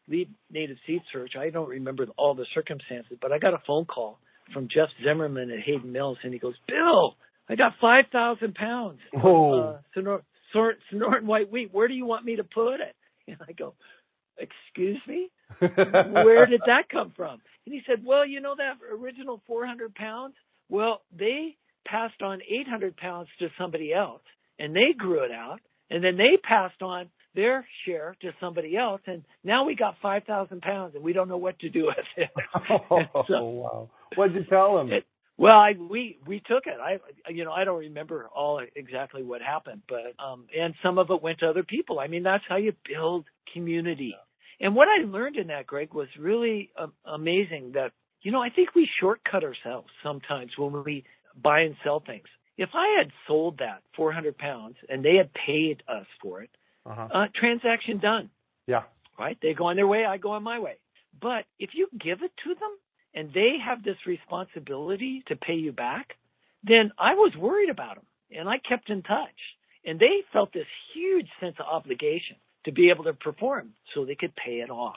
[0.08, 1.32] leave Native Seed Search.
[1.38, 4.18] I don't remember all the circumstances, but I got a phone call
[4.52, 7.16] from Jeff Zimmerman at Hayden Mills, and he goes, Bill,
[7.48, 10.22] I got 5,000 pounds of uh, Sonor-
[10.90, 11.70] snorting white wheat.
[11.72, 12.94] Where do you want me to put it?
[13.28, 13.74] And I go,
[14.38, 15.30] excuse me?
[15.58, 17.40] Where did that come from?
[17.66, 20.34] And he said, well, you know that original 400 pounds?
[20.68, 24.22] Well, they passed on 800 pounds to somebody else
[24.58, 29.00] and they grew it out and then they passed on their share to somebody else
[29.06, 32.30] and now we got 5,000 pounds and we don't know what to do with it.
[32.90, 33.90] oh, so, wow.
[34.16, 34.92] What'd you tell them?
[34.92, 35.04] It,
[35.38, 36.74] well, I we we took it.
[36.82, 36.98] I
[37.30, 41.22] you know I don't remember all exactly what happened, but um and some of it
[41.22, 42.00] went to other people.
[42.00, 43.24] I mean that's how you build
[43.54, 44.16] community.
[44.60, 47.72] And what I learned in that, Greg, was really uh, amazing.
[47.74, 47.92] That
[48.22, 51.04] you know I think we shortcut ourselves sometimes when we
[51.40, 52.26] buy and sell things.
[52.56, 56.50] If I had sold that 400 pounds and they had paid us for it,
[56.84, 57.08] uh-huh.
[57.14, 58.30] uh, transaction done.
[58.66, 58.82] Yeah.
[59.18, 59.38] Right.
[59.40, 60.04] They go on their way.
[60.04, 60.76] I go on my way.
[61.20, 62.76] But if you give it to them
[63.14, 66.16] and they have this responsibility to pay you back,
[66.64, 69.38] then I was worried about them and I kept in touch.
[69.84, 74.14] And they felt this huge sense of obligation to be able to perform so they
[74.14, 74.96] could pay it off.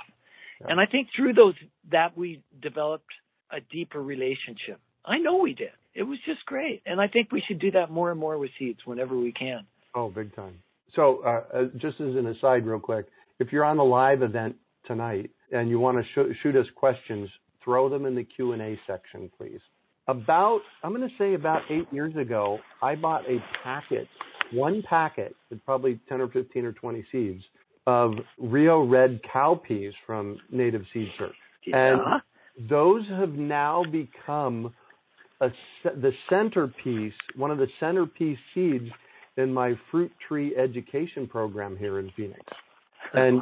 [0.60, 0.68] Yeah.
[0.70, 1.56] And I think through those
[1.92, 3.12] that we developed
[3.52, 4.80] a deeper relationship.
[5.06, 5.70] I know we did.
[5.94, 6.82] It was just great.
[6.86, 9.66] And I think we should do that more and more with seeds whenever we can.
[9.94, 10.60] Oh, big time.
[10.96, 13.08] So, uh, uh just as an aside, real quick,
[13.40, 17.30] if you're on the live event tonight and you want to sh- shoot us questions,
[17.64, 19.60] throw them in the Q&A section, please.
[20.08, 24.08] About, I'm going to say about eight years ago, I bought a packet,
[24.52, 27.44] one packet, with probably 10 or 15 or 20 seeds
[27.88, 31.36] of Rio Red cowpeas from Native Seed Search.
[31.66, 31.94] Yeah.
[31.94, 34.74] And those have now become
[35.40, 35.50] a,
[35.84, 38.90] the centerpiece, one of the centerpiece seeds
[39.38, 42.42] in my fruit tree education program here in Phoenix.
[43.14, 43.42] And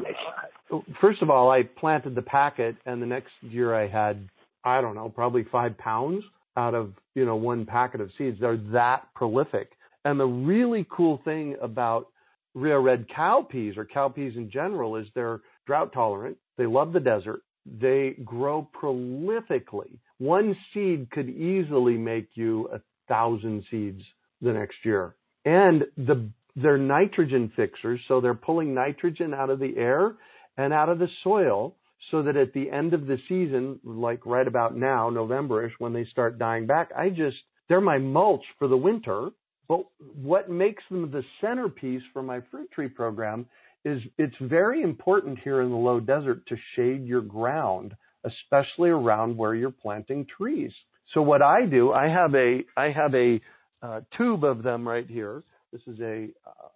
[1.02, 4.28] first of all, I planted the packet, and the next year I had,
[4.64, 6.24] I don't know, probably five pounds
[6.58, 8.38] out of you know one packet of seeds.
[8.40, 9.72] They're that prolific.
[10.10, 12.08] And the really cool thing about
[12.56, 16.38] Rio Red cowpeas or cowpeas in general is they're drought tolerant.
[16.58, 17.42] They love the desert.
[17.66, 20.00] They grow prolifically.
[20.18, 24.02] One seed could easily make you a thousand seeds
[24.42, 25.16] the next year.
[25.46, 30.16] And the they're nitrogen fixers, so they're pulling nitrogen out of the air
[30.58, 31.76] and out of the soil
[32.10, 36.06] so that at the end of the season, like right about now, Novemberish, when they
[36.06, 39.30] start dying back, I just, they're my mulch for the winter.
[39.70, 39.86] But
[40.22, 43.46] what makes them the centerpiece for my fruit tree program
[43.86, 49.38] is it's very important here in the low desert to shade your ground, especially around
[49.38, 50.74] where you're planting trees.
[51.14, 53.40] So what I do, I have a, I have a
[53.82, 56.28] uh, tube of them right here this is a,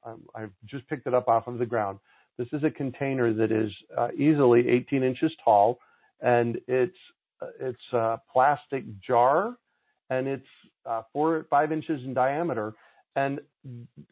[0.06, 2.00] uh, I've just picked it up off of the ground.
[2.38, 5.80] This is a container that is uh, easily 18 inches tall,
[6.22, 6.98] and it's
[7.42, 9.56] uh, it's a plastic jar,
[10.10, 10.48] and it's
[10.86, 12.74] uh, four five inches in diameter,
[13.16, 13.40] and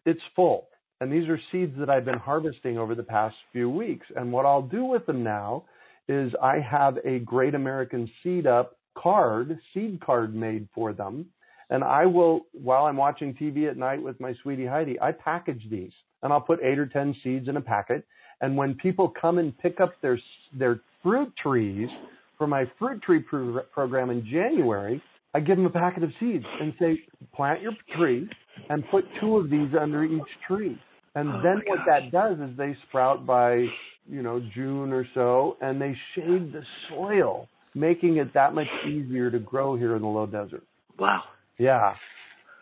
[0.06, 0.68] it's full.
[1.00, 4.06] And these are seeds that I've been harvesting over the past few weeks.
[4.16, 5.64] And what I'll do with them now
[6.08, 11.28] is I have a Great American Seed Up card, seed card made for them
[11.72, 15.64] and I will, while I'm watching TV at night with my sweetie Heidi, I package
[15.72, 18.06] these and I'll put eight or 10 seeds in a packet.
[18.42, 20.20] And when people come and pick up their,
[20.54, 21.90] their fruit trees
[22.38, 25.02] for my fruit tree pro- program in January,
[25.34, 27.00] I give them a packet of seeds and say,
[27.34, 28.30] plant your tree
[28.70, 30.80] and put two of these under each tree.
[31.16, 33.66] And oh then what that does is they sprout by,
[34.10, 39.30] you know, June or so and they shade the soil, making it that much easier
[39.30, 40.64] to grow here in the low desert.
[40.98, 41.24] Wow.
[41.58, 41.94] Yeah.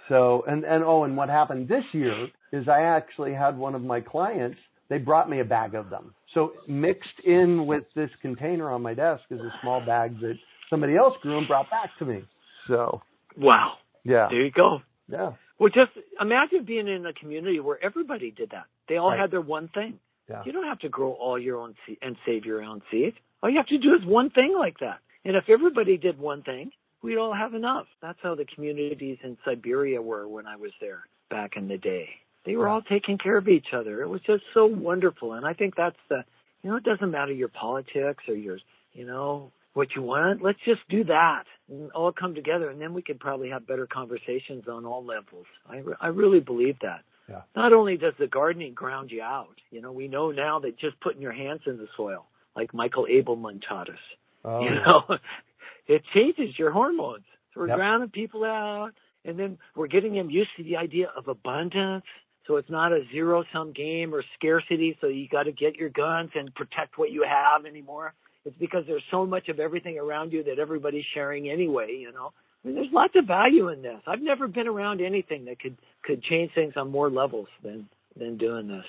[0.07, 3.83] So and and oh, and what happened this year is I actually had one of
[3.83, 4.57] my clients.
[4.89, 6.15] They brought me a bag of them.
[6.33, 10.33] So mixed in with this container on my desk is a small bag that
[10.69, 12.23] somebody else grew and brought back to me.
[12.67, 13.01] So.
[13.37, 13.73] Wow.
[14.03, 14.27] Yeah.
[14.31, 14.79] There you go.
[15.07, 15.33] Yeah.
[15.59, 18.65] Well, just imagine being in a community where everybody did that.
[18.87, 19.19] They all right.
[19.19, 19.99] had their one thing.
[20.29, 20.43] Yeah.
[20.45, 23.17] You don't have to grow all your own seed and save your own seeds.
[23.43, 24.99] All you have to do is one thing like that.
[25.25, 27.87] And if everybody did one thing, we'd all have enough.
[28.01, 32.09] That's how the communities in Siberia were when I was there back in the day.
[32.45, 34.01] They were all taking care of each other.
[34.01, 35.33] It was just so wonderful.
[35.33, 36.23] And I think that's the,
[36.63, 38.59] you know, it doesn't matter your politics or your,
[38.93, 40.41] you know, what you want.
[40.41, 42.69] Let's just do that and all come together.
[42.69, 45.45] And then we could probably have better conversations on all levels.
[45.65, 47.03] I, re- I really believe that.
[47.29, 47.43] Yeah.
[47.55, 50.99] Not only does the gardening ground you out, you know, we know now that just
[50.99, 52.25] putting your hands in the soil,
[52.57, 53.95] like Michael Ableman taught us,
[54.43, 54.59] oh.
[54.61, 55.17] you know,
[55.87, 57.23] it changes your hormones.
[57.53, 57.77] So we're yep.
[57.77, 58.91] grounding people out,
[59.23, 62.03] and then we're getting them used to the idea of abundance.
[62.47, 64.97] So it's not a zero sum game or scarcity.
[64.99, 68.13] So you got to get your guns and protect what you have anymore.
[68.45, 71.97] It's because there's so much of everything around you that everybody's sharing anyway.
[71.99, 72.31] You know,
[72.63, 74.01] I mean, there's lots of value in this.
[74.07, 78.37] I've never been around anything that could could change things on more levels than than
[78.37, 78.85] doing this.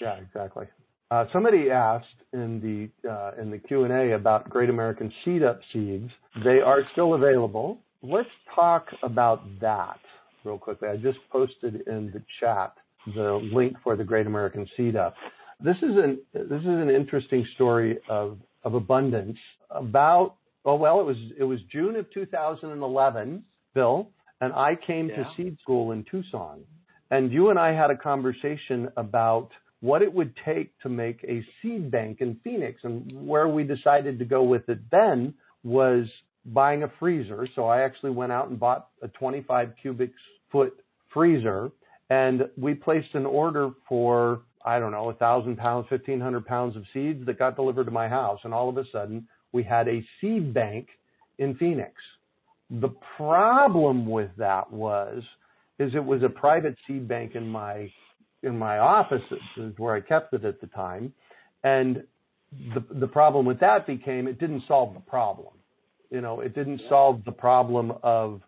[0.00, 0.66] Yeah, exactly.
[1.10, 5.42] Uh, somebody asked in the uh, in the Q and A about Great American Seed
[5.42, 6.10] Up seeds.
[6.44, 7.78] They are still available.
[8.02, 9.98] Let's talk about that
[10.44, 10.88] real quickly.
[10.88, 12.74] I just posted in the chat
[13.14, 15.14] the link for the Great American Seed Up.
[15.60, 19.38] This is an this is an interesting story of of abundance.
[19.70, 25.16] About oh well, it was it was June of 2011, Bill, and I came yeah.
[25.16, 26.60] to seed school in Tucson,
[27.10, 29.50] and you and I had a conversation about
[29.80, 34.18] what it would take to make a seed bank in Phoenix, and where we decided
[34.18, 36.06] to go with it then was
[36.46, 37.48] buying a freezer.
[37.54, 40.12] So I actually went out and bought a 25 cubic
[40.50, 40.74] foot
[41.12, 41.70] freezer,
[42.10, 46.76] and we placed an order for I don't know, a thousand pounds, fifteen hundred pounds
[46.76, 49.88] of seeds that got delivered to my house, and all of a sudden we had
[49.88, 50.88] a seed bank
[51.38, 51.92] in Phoenix.
[52.70, 55.22] The problem with that was,
[55.78, 57.90] is it was a private seed bank in my
[58.42, 59.22] in my office,
[59.56, 61.12] is where I kept it at the time,
[61.62, 62.02] and
[62.74, 65.52] the the problem with that became it didn't solve the problem.
[66.10, 68.40] You know, it didn't solve the problem of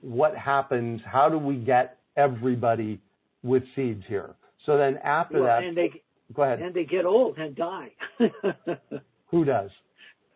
[0.00, 1.00] what happens.
[1.04, 3.00] How do we get everybody
[3.42, 4.34] with seeds here?
[4.66, 6.60] So then after well, that, and they go ahead.
[6.60, 7.90] And they get old and die.
[9.30, 9.70] Who does?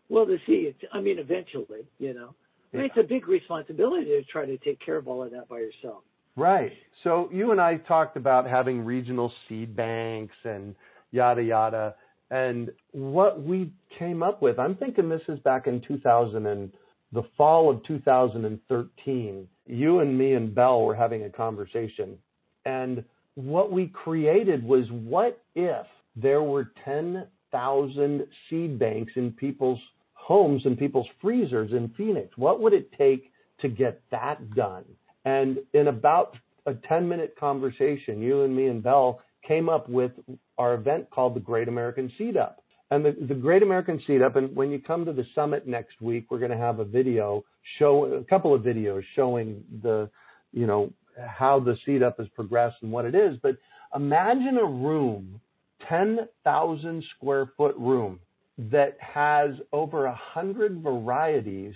[0.08, 0.78] Well, to see seeds.
[0.92, 2.34] I mean, eventually, you know.
[2.72, 5.48] I mean, it's a big responsibility to try to take care of all of that
[5.48, 6.02] by yourself.
[6.36, 6.72] Right.
[7.04, 10.74] So you and I talked about having regional seed banks and
[11.10, 11.94] yada yada.
[12.30, 16.72] And what we came up with, I'm thinking this is back in 2000 and
[17.12, 19.48] the fall of 2013.
[19.66, 22.18] You and me and Belle were having a conversation,
[22.64, 23.04] and
[23.36, 29.80] what we created was what if there were 10,000 seed banks in people's
[30.14, 32.36] homes and people's freezers in Phoenix?
[32.36, 34.84] What would it take to get that done?
[35.24, 40.12] And in about a 10 minute conversation, you and me and Belle came up with
[40.58, 42.62] our event called the Great American Seed Up.
[42.90, 46.00] And the, the Great American Seed Up, and when you come to the summit next
[46.00, 47.44] week, we're going to have a video
[47.78, 50.08] show, a couple of videos showing the,
[50.52, 53.36] you know, how the seed up has progressed and what it is.
[53.42, 53.56] But
[53.94, 55.40] imagine a room,
[55.88, 58.20] 10,000 square foot room
[58.58, 61.74] that has over a hundred varieties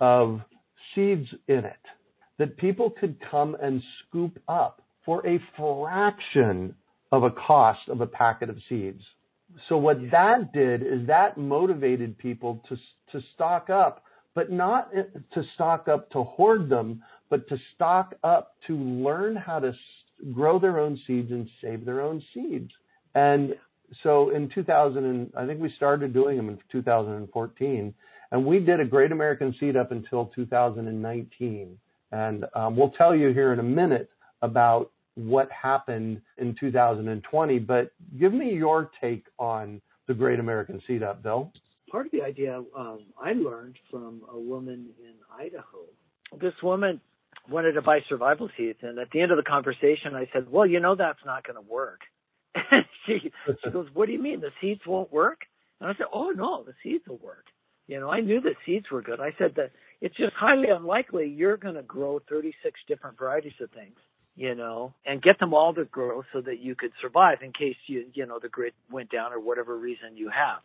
[0.00, 0.40] of
[0.94, 1.76] seeds in it
[2.38, 6.74] that people could come and scoop up for a fraction
[7.10, 9.02] of a cost of a packet of seeds.
[9.68, 12.76] So what that did is that motivated people to
[13.12, 14.02] to stock up,
[14.34, 19.58] but not to stock up to hoard them, but to stock up to learn how
[19.58, 19.72] to
[20.34, 22.70] grow their own seeds and save their own seeds.
[23.14, 23.54] And
[24.02, 27.94] so in 2000, and I think we started doing them in 2014,
[28.32, 31.78] and we did a Great American Seed up until 2019.
[32.12, 34.10] And um, we'll tell you here in a minute
[34.42, 37.58] about what happened in 2020.
[37.60, 41.50] But give me your take on the Great American Seed Up, Bill.
[41.90, 45.86] Part of the idea um, I learned from a woman in Idaho.
[46.38, 47.00] This woman
[47.48, 48.78] wanted to buy survival seeds.
[48.82, 51.56] And at the end of the conversation, I said, well, you know, that's not going
[51.56, 52.00] to work.
[52.70, 53.32] And she,
[53.64, 54.40] she goes, what do you mean?
[54.40, 55.40] The seeds won't work?
[55.80, 57.46] And I said, oh, no, the seeds will work.
[57.88, 59.20] You know, I knew the seeds were good.
[59.20, 63.70] I said that it's just highly unlikely you're going to grow 36 different varieties of
[63.70, 63.96] things,
[64.34, 67.76] you know, and get them all to grow so that you could survive in case
[67.86, 70.60] you, you know, the grid went down or whatever reason you have.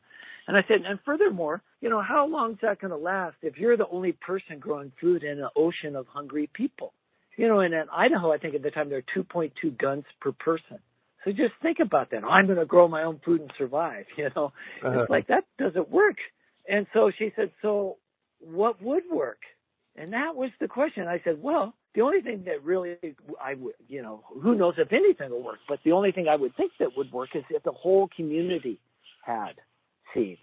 [0.48, 3.58] And I said, and furthermore, you know, how long is that going to last if
[3.58, 6.94] you're the only person growing food in an ocean of hungry people?
[7.36, 10.32] You know, and in Idaho, I think at the time there were 2.2 guns per
[10.32, 10.80] person.
[11.26, 12.24] So just think about that.
[12.24, 14.06] I'm going to grow my own food and survive.
[14.18, 14.54] You know,
[14.84, 15.02] uh-huh.
[15.02, 16.16] it's like that doesn't work.
[16.68, 17.98] And so she said, so
[18.40, 19.40] what would work?
[19.96, 21.08] And that was the question.
[21.08, 22.96] I said, well, the only thing that really
[23.44, 26.36] I would, you know, who knows if anything will work, but the only thing I
[26.36, 28.80] would think that would work is if the whole community
[29.26, 29.54] had
[30.14, 30.42] seeds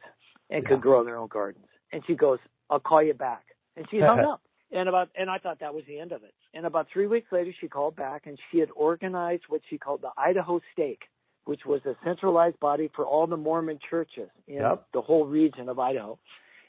[0.50, 0.68] and yeah.
[0.68, 1.66] could grow their own gardens.
[1.92, 3.44] And she goes, I'll call you back.
[3.76, 4.42] And she hung up.
[4.72, 6.34] And about and I thought that was the end of it.
[6.54, 10.02] And about three weeks later she called back and she had organized what she called
[10.02, 11.02] the Idaho Stake,
[11.44, 14.88] which was a centralized body for all the Mormon churches in yep.
[14.92, 16.18] the whole region of Idaho.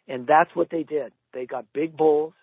[0.07, 1.11] And that's what they did.
[1.33, 2.33] They got big bowls.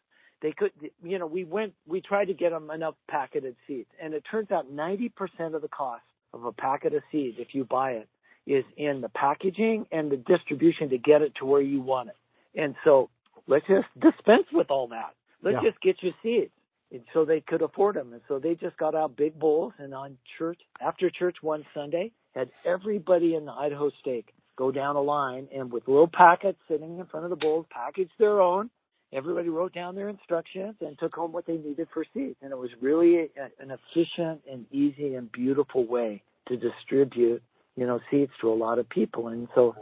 [0.42, 3.88] They could, you know, we went, we tried to get them enough packeted seeds.
[4.02, 5.10] And it turns out 90%
[5.54, 6.02] of the cost
[6.34, 8.08] of a packet of seeds, if you buy it,
[8.46, 12.60] is in the packaging and the distribution to get it to where you want it.
[12.60, 13.08] And so
[13.46, 15.14] let's just dispense with all that.
[15.42, 15.70] Let's yeah.
[15.70, 16.50] just get you seeds.
[16.90, 18.12] And so they could afford them.
[18.12, 22.10] And so they just got out big bowls and on church, after church one Sunday,
[22.34, 26.98] had everybody in the Idaho stake go down a line and with little packets sitting
[26.98, 28.70] in front of the bowls, package their own.
[29.12, 32.36] Everybody wrote down their instructions and took home what they needed for seeds.
[32.40, 33.28] And it was really a,
[33.60, 37.42] an efficient and easy and beautiful way to distribute,
[37.76, 39.28] you know, seeds to a lot of people.
[39.28, 39.76] And so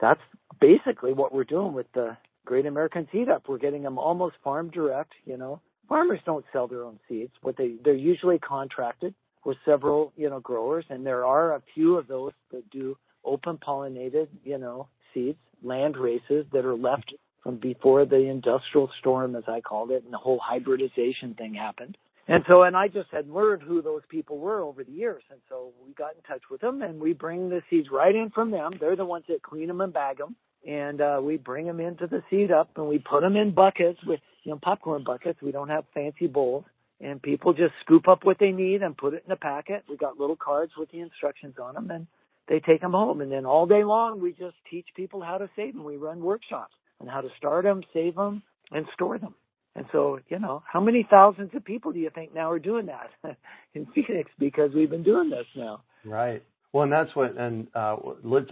[0.00, 0.20] that's
[0.60, 3.44] basically what we're doing with the Great American Seed Up.
[3.48, 5.60] We're getting them almost farm direct, you know.
[5.88, 7.32] Farmers don't sell their own seeds.
[7.42, 9.14] What they they're usually contracted
[9.44, 13.58] with several, you know, growers and there are a few of those that do open
[13.58, 17.14] pollinated, you know, seeds, land races that are left
[17.44, 21.96] from before the industrial storm as I called it and the whole hybridization thing happened.
[22.26, 25.22] And so, and I just had learned who those people were over the years.
[25.30, 28.30] And so we got in touch with them and we bring the seeds right in
[28.30, 28.72] from them.
[28.80, 30.34] They're the ones that clean them and bag them.
[30.66, 33.98] And, uh, we bring them into the seed up and we put them in buckets
[34.06, 35.42] with, you know, popcorn buckets.
[35.42, 36.64] We don't have fancy bowls
[36.98, 39.84] and people just scoop up what they need and put it in a packet.
[39.86, 42.06] We got little cards with the instructions on them and
[42.48, 43.20] they take them home.
[43.20, 45.84] And then all day long, we just teach people how to save them.
[45.84, 48.42] We run workshops on how to start them, save them,
[48.72, 49.34] and store them.
[49.76, 52.86] And so, you know, how many thousands of people do you think now are doing
[52.86, 53.10] that
[53.74, 55.82] in Phoenix because we've been doing this now?
[56.04, 56.42] Right.
[56.72, 57.96] Well, and that's what, and uh,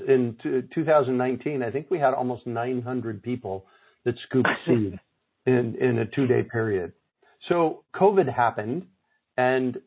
[0.06, 0.36] in
[0.74, 3.66] 2019, I think we had almost 900 people
[4.04, 4.98] that scooped seed
[5.46, 6.92] in in a two day period.
[7.48, 8.86] So COVID happened,
[9.36, 9.78] and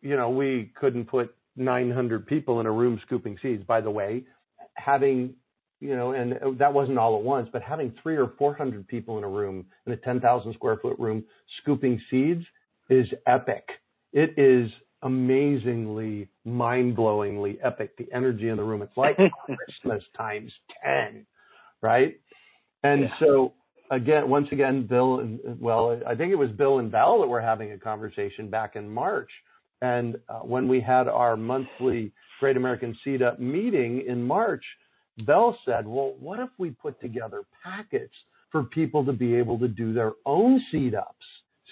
[0.00, 3.64] you know we couldn't put 900 people in a room scooping seeds.
[3.64, 4.24] By the way,
[4.74, 5.34] having
[5.80, 9.24] you know, and that wasn't all at once, but having three or 400 people in
[9.24, 11.24] a room, in a 10,000 square foot room,
[11.60, 12.44] scooping seeds
[12.88, 13.68] is epic.
[14.12, 14.70] It is
[15.02, 17.96] amazingly, mind blowingly epic.
[17.98, 18.82] The energy in the room.
[18.82, 19.16] It's like
[19.46, 20.52] Christmas times
[20.84, 21.26] 10,
[21.82, 22.18] right?
[22.82, 23.08] And yeah.
[23.20, 23.52] so
[23.90, 27.40] again, once again, Bill, and well, I think it was Bill and Val that were
[27.40, 29.30] having a conversation back in March.
[29.82, 34.64] And uh, when we had our monthly Great American Seed Up meeting in March,
[35.18, 38.12] Belle said, well, what if we put together packets
[38.52, 41.24] for people to be able to do their own seed ups?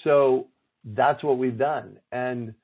[0.03, 0.49] So
[0.85, 1.99] that's what we've done.
[2.13, 2.55] And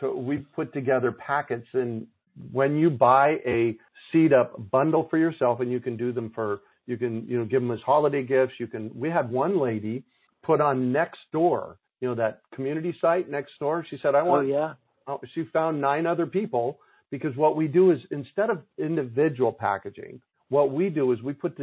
[0.00, 2.06] so we've put together packets and
[2.52, 3.76] when you buy a
[4.10, 7.44] seed up bundle for yourself and you can do them for you can you know
[7.44, 10.02] give them as holiday gifts you can we had one lady
[10.42, 14.24] put on next door you know that community site next door she said i oh,
[14.24, 14.72] want oh yeah
[15.08, 16.78] oh, she found nine other people
[17.12, 21.56] because what we do is instead of individual packaging, what we do is we put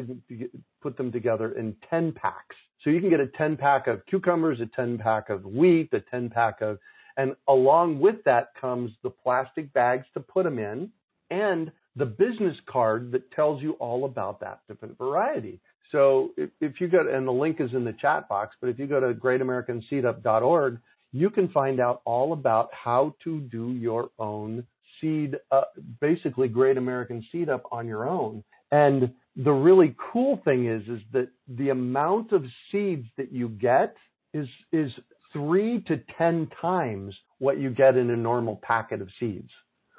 [0.82, 2.56] put them together in 10 packs.
[2.84, 6.00] So you can get a 10 pack of cucumbers, a 10 pack of wheat, a
[6.00, 6.78] 10 pack of,
[7.18, 10.92] and along with that comes the plastic bags to put them in
[11.30, 15.60] and the business card that tells you all about that different variety.
[15.92, 18.70] So if, if you go, to, and the link is in the chat box, but
[18.70, 20.80] if you go to greatamericanseedup.org,
[21.12, 24.66] you can find out all about how to do your own
[25.02, 25.62] seed, uh,
[26.00, 28.44] basically Great American Seed Up on your own.
[28.72, 33.96] And the really cool thing is, is that the amount of seeds that you get
[34.34, 34.92] is is
[35.34, 39.50] three to ten times what you get in a normal packet of seeds.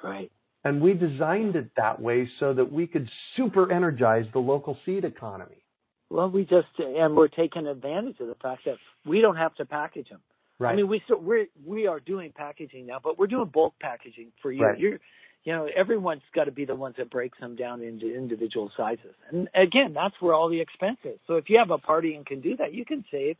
[0.03, 0.31] Right.
[0.63, 5.05] And we designed it that way so that we could super energize the local seed
[5.05, 5.63] economy.
[6.09, 9.65] Well, we just and we're taking advantage of the fact that we don't have to
[9.65, 10.19] package them.
[10.61, 10.73] Right.
[10.73, 14.31] I mean, we still we we are doing packaging now, but we're doing bulk packaging
[14.43, 14.63] for you.
[14.63, 14.77] Right.
[14.79, 14.99] You're,
[15.43, 19.15] you know, everyone's got to be the ones that breaks them down into individual sizes.
[19.31, 21.17] And again, that's where all the expense is.
[21.25, 23.37] So if you have a party and can do that, you can save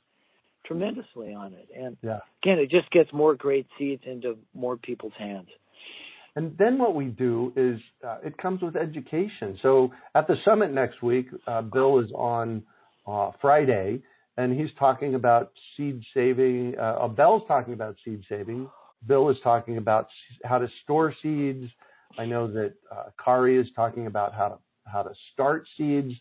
[0.66, 1.68] tremendously on it.
[1.78, 2.22] And yeah.
[2.44, 5.50] again, it just gets more great seeds into more people's hands.
[6.36, 9.60] And then what we do is uh, it comes with education.
[9.62, 12.64] So at the summit next week, uh, Bill is on
[13.06, 14.02] uh, Friday,
[14.42, 16.76] and he's talking about seed saving.
[16.78, 18.68] Uh, uh, Belle's talking about seed saving.
[19.08, 20.08] Bill is talking about
[20.44, 21.70] how to store seeds.
[22.18, 26.14] I know that uh, Kari is talking about how to how to start seeds.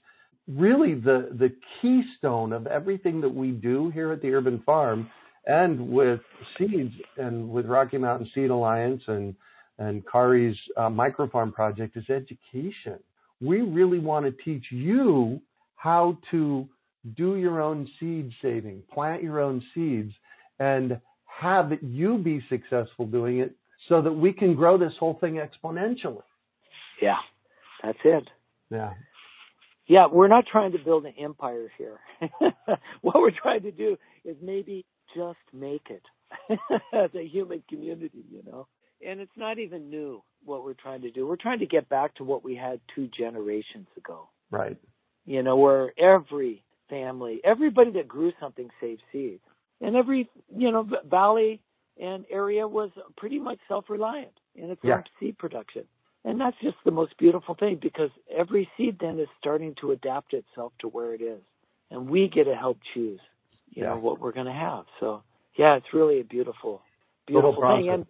[0.48, 5.10] Really, the the keystone of everything that we do here at the Urban Farm,
[5.46, 6.20] and with
[6.58, 9.34] seeds, and with Rocky Mountain Seed Alliance, and
[9.78, 12.98] and Kari's uh, microfarm project is education.
[13.40, 15.40] We really want to teach you
[15.76, 16.68] how to
[17.16, 20.12] do your own seed saving, plant your own seeds,
[20.58, 23.56] and have you be successful doing it
[23.88, 26.22] so that we can grow this whole thing exponentially.
[27.00, 27.16] Yeah,
[27.82, 28.28] that's it.
[28.70, 28.92] Yeah.
[29.86, 31.98] Yeah, we're not trying to build an empire here.
[33.00, 34.84] what we're trying to do is maybe
[35.16, 36.02] just make it
[36.92, 38.68] as a human community, you know.
[39.04, 41.26] And it's not even new what we're trying to do.
[41.26, 44.28] We're trying to get back to what we had two generations ago.
[44.50, 44.76] Right.
[45.24, 49.40] You know, where every family, everybody that grew something saved seeds.
[49.80, 51.62] And every, you know, valley
[51.98, 54.96] and area was pretty much self-reliant in its yeah.
[54.96, 55.84] own seed production.
[56.24, 60.34] And that's just the most beautiful thing because every seed then is starting to adapt
[60.34, 61.40] itself to where it is.
[61.90, 63.20] And we get to help choose,
[63.70, 63.90] you yeah.
[63.90, 64.84] know, what we're going to have.
[65.00, 65.22] So,
[65.56, 66.82] yeah, it's really a beautiful,
[67.26, 67.88] beautiful thing.
[67.88, 68.06] And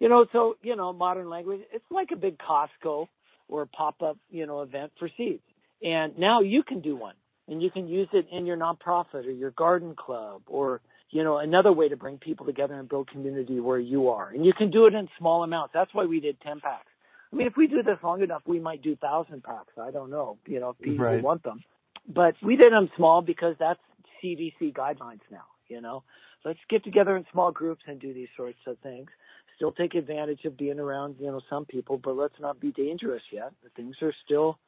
[0.00, 1.60] You know, so you know, modern language.
[1.72, 3.06] It's like a big Costco
[3.48, 5.42] or a pop-up, you know, event for seeds.
[5.82, 7.14] And now you can do one,
[7.48, 10.80] and you can use it in your nonprofit or your garden club or
[11.14, 14.30] you know, another way to bring people together and build community where you are.
[14.30, 15.72] And you can do it in small amounts.
[15.72, 16.88] That's why we did 10 packs.
[17.32, 19.72] I mean, if we do this long enough, we might do 1,000 packs.
[19.80, 21.22] I don't know, you know, if people right.
[21.22, 21.62] want them.
[22.08, 23.78] But we did them small because that's
[24.22, 26.02] CDC guidelines now, you know.
[26.44, 29.08] Let's get together in small groups and do these sorts of things.
[29.54, 33.22] Still take advantage of being around, you know, some people, but let's not be dangerous
[33.32, 33.52] yet.
[33.62, 34.58] The things are still,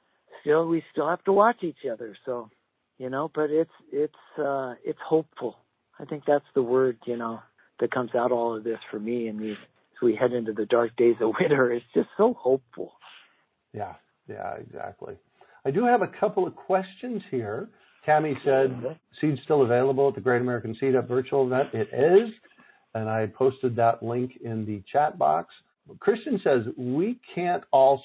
[0.43, 2.17] still, we still have to watch each other.
[2.25, 2.51] So,
[2.99, 5.57] you know, but it's, it's, uh, it's hopeful.
[5.99, 7.41] I think that's the word, you know,
[7.81, 9.57] that comes out all of this for me and these
[9.97, 11.73] as we head into the dark days of winter.
[11.73, 12.93] It's just so hopeful.
[13.73, 13.95] Yeah,
[14.29, 15.15] yeah, exactly.
[15.65, 17.69] I do have a couple of questions here.
[18.05, 21.71] Tammy said, seed's still available at the Great American Seed Up virtual event.
[21.73, 22.33] It is.
[22.95, 25.53] And I posted that link in the chat box.
[25.99, 28.03] Christian says, we can't all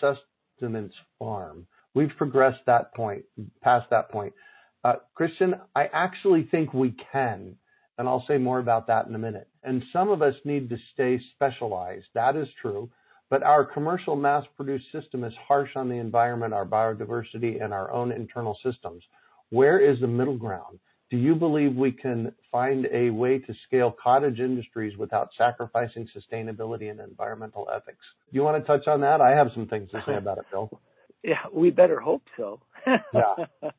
[0.00, 1.66] sustenance farm.
[1.94, 3.24] We've progressed that point,
[3.62, 4.34] past that point.
[4.82, 7.56] Uh, Christian, I actually think we can,
[7.96, 9.48] and I'll say more about that in a minute.
[9.62, 12.06] And some of us need to stay specialized.
[12.14, 12.90] That is true.
[13.30, 17.90] But our commercial mass produced system is harsh on the environment, our biodiversity, and our
[17.90, 19.02] own internal systems.
[19.50, 20.78] Where is the middle ground?
[21.10, 26.90] Do you believe we can find a way to scale cottage industries without sacrificing sustainability
[26.90, 28.04] and environmental ethics?
[28.30, 29.20] You want to touch on that?
[29.20, 30.70] I have some things to say about it, Bill.
[31.24, 32.60] Yeah, we better hope so.
[32.86, 33.70] yeah.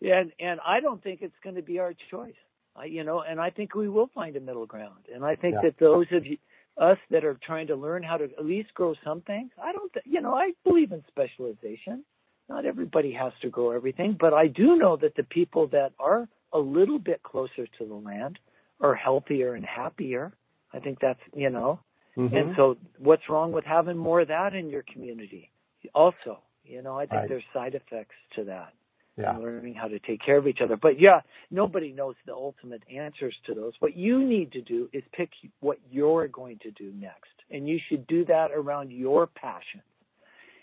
[0.00, 2.34] yeah, and and I don't think it's going to be our choice.
[2.76, 5.06] I, you know, and I think we will find a middle ground.
[5.12, 5.70] And I think yeah.
[5.70, 6.36] that those of you,
[6.76, 9.92] us that are trying to learn how to at least grow some things, I don't,
[9.92, 12.04] th- you know, I believe in specialization.
[12.48, 16.28] Not everybody has to grow everything, but I do know that the people that are
[16.52, 18.38] a little bit closer to the land
[18.80, 20.32] are healthier and happier.
[20.72, 21.80] I think that's, you know,
[22.16, 22.34] mm-hmm.
[22.34, 25.50] and so what's wrong with having more of that in your community?
[25.94, 27.28] Also, you know, I think right.
[27.28, 28.72] there's side effects to that.
[29.16, 29.36] Yeah.
[29.36, 30.76] learning how to take care of each other.
[30.76, 31.20] But yeah,
[31.50, 33.74] nobody knows the ultimate answers to those.
[33.80, 35.28] What you need to do is pick
[35.58, 37.28] what you're going to do next.
[37.50, 39.82] And you should do that around your passions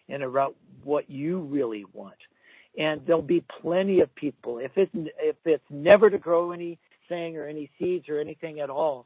[0.10, 2.16] and around what you really want.
[2.78, 4.60] And there'll be plenty of people.
[4.60, 9.06] If it's if it's never to grow anything or any seeds or anything at all,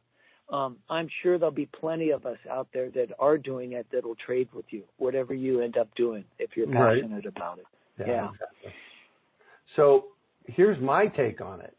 [0.52, 4.16] um, I'm sure there'll be plenty of us out there that are doing it that'll
[4.16, 7.26] trade with you, whatever you end up doing, if you're passionate right.
[7.26, 7.66] about it.
[8.00, 8.06] Yeah.
[8.08, 8.26] yeah.
[8.26, 8.72] Exactly.
[9.76, 10.06] So
[10.48, 11.76] here's my take on it.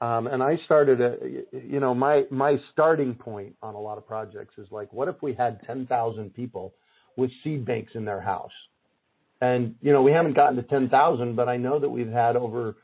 [0.00, 1.16] Um, and I started a,
[1.52, 5.16] you know, my my starting point on a lot of projects is like, what if
[5.22, 6.72] we had 10,000 people
[7.16, 8.52] with seed banks in their house?
[9.40, 12.76] And you know, we haven't gotten to 10,000, but I know that we've had over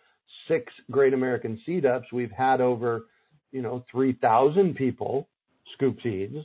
[0.48, 2.06] six Great American Seed Ups.
[2.12, 3.06] We've had over
[3.54, 5.28] you know, 3,000 people
[5.74, 6.36] scoop seeds.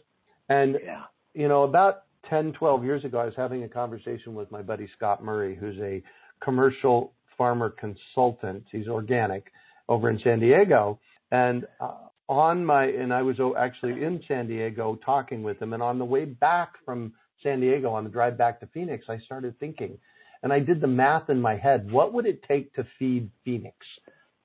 [0.48, 1.04] And, yeah.
[1.34, 4.88] you know, about 10, 12 years ago, I was having a conversation with my buddy
[4.96, 6.04] Scott Murray, who's a
[6.42, 8.64] commercial farmer consultant.
[8.72, 9.52] He's organic
[9.90, 11.00] over in San Diego.
[11.32, 11.96] And uh,
[12.30, 15.74] on my, and I was actually in San Diego talking with him.
[15.74, 19.18] And on the way back from San Diego, on the drive back to Phoenix, I
[19.26, 19.98] started thinking,
[20.44, 21.92] and I did the math in my head.
[21.92, 23.76] What would it take to feed Phoenix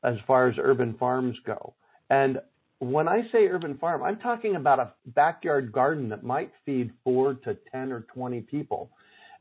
[0.02, 1.74] as far as urban farms go?
[2.08, 2.38] And
[2.90, 7.34] when I say urban farm, I'm talking about a backyard garden that might feed four
[7.34, 8.90] to 10 or 20 people.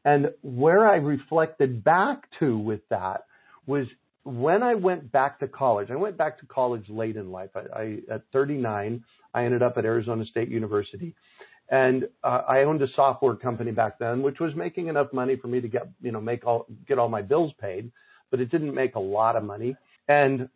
[0.05, 3.25] And where I reflected back to with that
[3.65, 3.87] was
[4.23, 5.89] when I went back to college.
[5.91, 7.49] I went back to college late in life.
[7.55, 11.15] I, I at 39, I ended up at Arizona State University,
[11.69, 15.47] and uh, I owned a software company back then, which was making enough money for
[15.47, 17.91] me to get you know make all get all my bills paid,
[18.31, 19.75] but it didn't make a lot of money.
[20.07, 20.49] And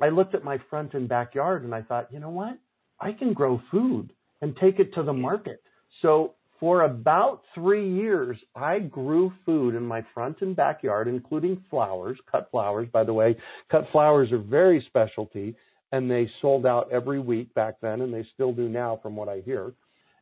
[0.00, 2.58] I looked at my front and backyard and I thought, you know what?
[3.00, 5.62] I can grow food and take it to the market.
[6.02, 12.18] So for about three years, I grew food in my front and backyard, including flowers,
[12.30, 12.88] cut flowers.
[12.92, 13.36] By the way,
[13.70, 15.56] cut flowers are very specialty
[15.92, 19.28] and they sold out every week back then and they still do now from what
[19.28, 19.72] I hear.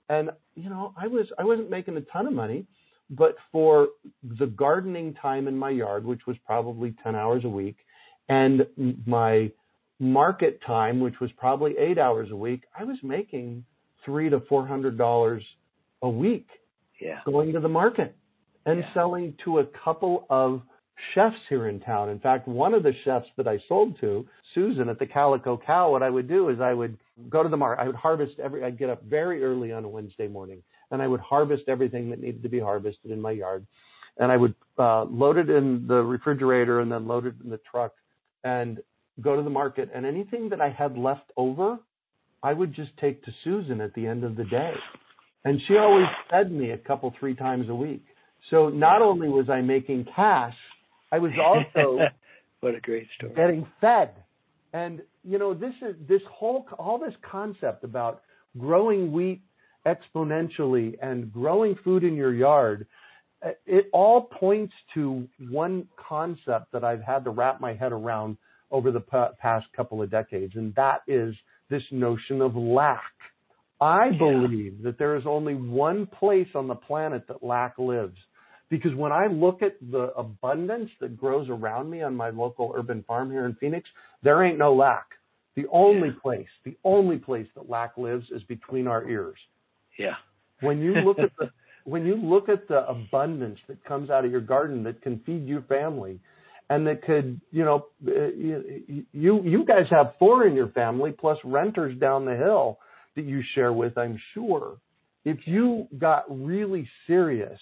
[0.09, 2.67] And, you know, I was, I wasn't making a ton of money,
[3.11, 3.89] but for
[4.39, 7.77] the gardening time in my yard, which was probably 10 hours a week,
[8.29, 8.67] and
[9.07, 9.51] my
[10.01, 13.65] market time, which was probably eight hours a week, I was making
[14.05, 15.43] three to four hundred dollars
[16.03, 16.47] a week
[17.01, 17.21] yeah.
[17.25, 18.15] going to the market
[18.67, 18.95] and yeah.
[18.95, 20.63] selling to a couple of
[21.15, 22.09] chefs here in town.
[22.09, 25.91] In fact, one of the chefs that I sold to, Susan at the Calico Cow,
[25.91, 27.83] what I would do is I would go to the market.
[27.83, 31.07] I would harvest every, I'd get up very early on a Wednesday morning and I
[31.07, 33.67] would harvest everything that needed to be harvested in my yard.
[34.19, 37.61] And I would uh, load it in the refrigerator and then load it in the
[37.71, 37.93] truck
[38.43, 38.81] and
[39.21, 41.79] go to the market and anything that I had left over,
[42.43, 44.73] I would just take to Susan at the end of the day.
[45.45, 48.05] And she always fed me a couple, three times a week.
[48.51, 50.55] So not only was I making cash,
[51.11, 52.01] I was also
[52.61, 53.35] what a great story.
[53.35, 54.11] getting fed.
[54.73, 58.23] And you know, this is this whole all this concept about
[58.59, 59.41] growing wheat
[59.87, 62.87] exponentially and growing food in your yard.
[63.67, 68.37] It all points to one concept that I've had to wrap my head around
[68.71, 71.35] over the past couple of decades, and that is
[71.71, 73.03] this notion of lack.
[73.81, 78.19] I believe that there is only one place on the planet that lack lives.
[78.71, 83.03] Because when I look at the abundance that grows around me on my local urban
[83.07, 83.89] farm here in Phoenix,
[84.23, 85.07] there ain't no lack.
[85.57, 89.39] The only place, the only place that lack lives is between our ears.
[89.99, 90.15] Yeah.
[90.61, 91.51] When you look at the
[91.85, 95.47] when you look at the abundance that comes out of your garden that can feed
[95.47, 96.21] your family
[96.71, 98.29] and that could, you know, uh,
[99.13, 102.79] you you guys have four in your family plus renters down the hill
[103.17, 104.77] that you share with, I'm sure.
[105.25, 107.59] If you got really serious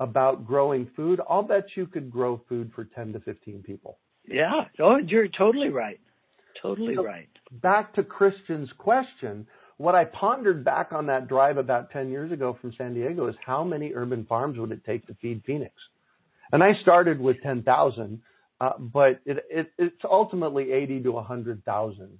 [0.00, 3.98] about growing food, I'll bet you could grow food for 10 to 15 people.
[4.28, 4.64] Yeah.
[4.80, 6.00] Oh, you're totally right.
[6.60, 7.28] Totally so right.
[7.62, 9.46] Back to Christian's question,
[9.78, 13.34] what I pondered back on that drive about 10 years ago from San Diego is
[13.44, 15.72] how many urban farms would it take to feed Phoenix?
[16.52, 18.22] And I started with 10,000,
[18.60, 22.18] uh, but it, it, it's ultimately 80 to 100,000.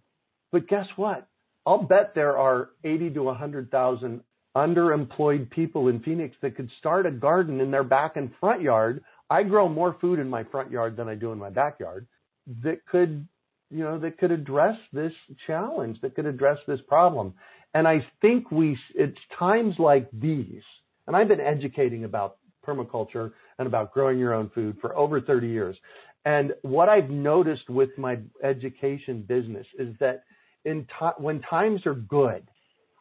[0.52, 1.28] But guess what?
[1.64, 4.20] I'll bet there are 80 to 100,000
[4.56, 9.04] underemployed people in Phoenix that could start a garden in their back and front yard.
[9.28, 12.06] I grow more food in my front yard than I do in my backyard
[12.62, 13.26] that could,
[13.70, 15.12] you know, that could address this
[15.46, 17.34] challenge, that could address this problem.
[17.74, 20.62] And I think we, it's times like these,
[21.06, 25.48] and I've been educating about permaculture and about growing your own food for over 30
[25.48, 25.76] years.
[26.24, 30.24] And what I've noticed with my education business is that
[30.64, 30.86] in
[31.18, 32.42] when times are good,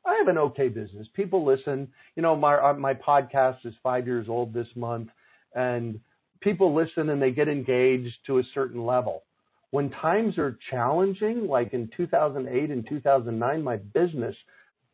[0.05, 1.07] I have an okay business.
[1.15, 1.87] People listen.
[2.15, 5.09] You know, my uh, my podcast is five years old this month,
[5.55, 5.99] and
[6.41, 9.23] people listen and they get engaged to a certain level.
[9.71, 14.35] When times are challenging, like in 2008 and 2009, my business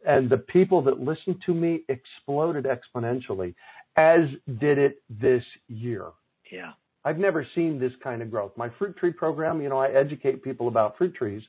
[0.06, 3.54] and the people that listened to me exploded exponentially,
[3.96, 4.22] as
[4.60, 6.08] did it this year.
[6.52, 6.74] Yeah.
[7.04, 8.52] I've never seen this kind of growth.
[8.56, 11.42] My fruit tree program, you know, I educate people about fruit trees,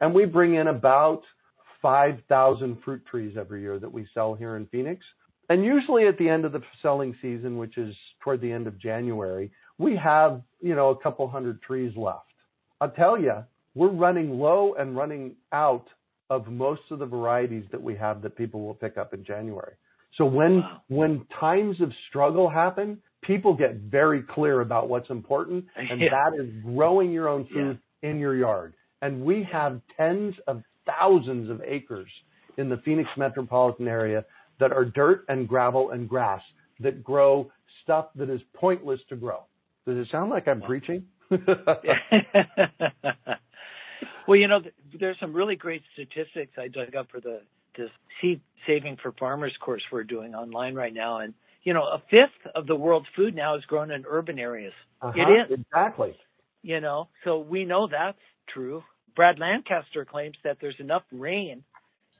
[0.00, 1.22] and we bring in about
[1.80, 5.04] 5,000 fruit trees every year that we sell here in Phoenix.
[5.48, 8.78] And usually at the end of the selling season, which is toward the end of
[8.78, 12.26] January, we have, you know, a couple hundred trees left.
[12.80, 13.44] I'll tell you,
[13.74, 15.86] we're running low and running out
[16.30, 19.74] of most of the varieties that we have that people will pick up in January.
[20.18, 20.82] So when wow.
[20.88, 26.08] when times of struggle happen, people get very clear about what's important, and yeah.
[26.10, 28.10] that is growing your own food yeah.
[28.10, 28.74] in your yard.
[29.00, 32.10] And we have tens of thousands of acres
[32.56, 34.24] in the Phoenix metropolitan area
[34.58, 36.42] that are dirt and gravel and grass
[36.80, 37.48] that grow
[37.84, 39.44] stuff that is pointless to grow.
[39.86, 41.04] Does it sound like I'm preaching?
[41.30, 41.40] well,
[44.36, 44.60] you know,
[44.98, 47.42] there's some really great statistics I dug up for the
[47.78, 51.32] this seed saving for farmers course we're doing online right now, and
[51.64, 54.72] you know, a fifth of the world's food now is grown in urban areas.
[55.02, 56.16] Uh-huh, it is exactly.
[56.62, 58.18] You know, so we know that's
[58.52, 58.82] true.
[59.14, 61.64] Brad Lancaster claims that there's enough rain,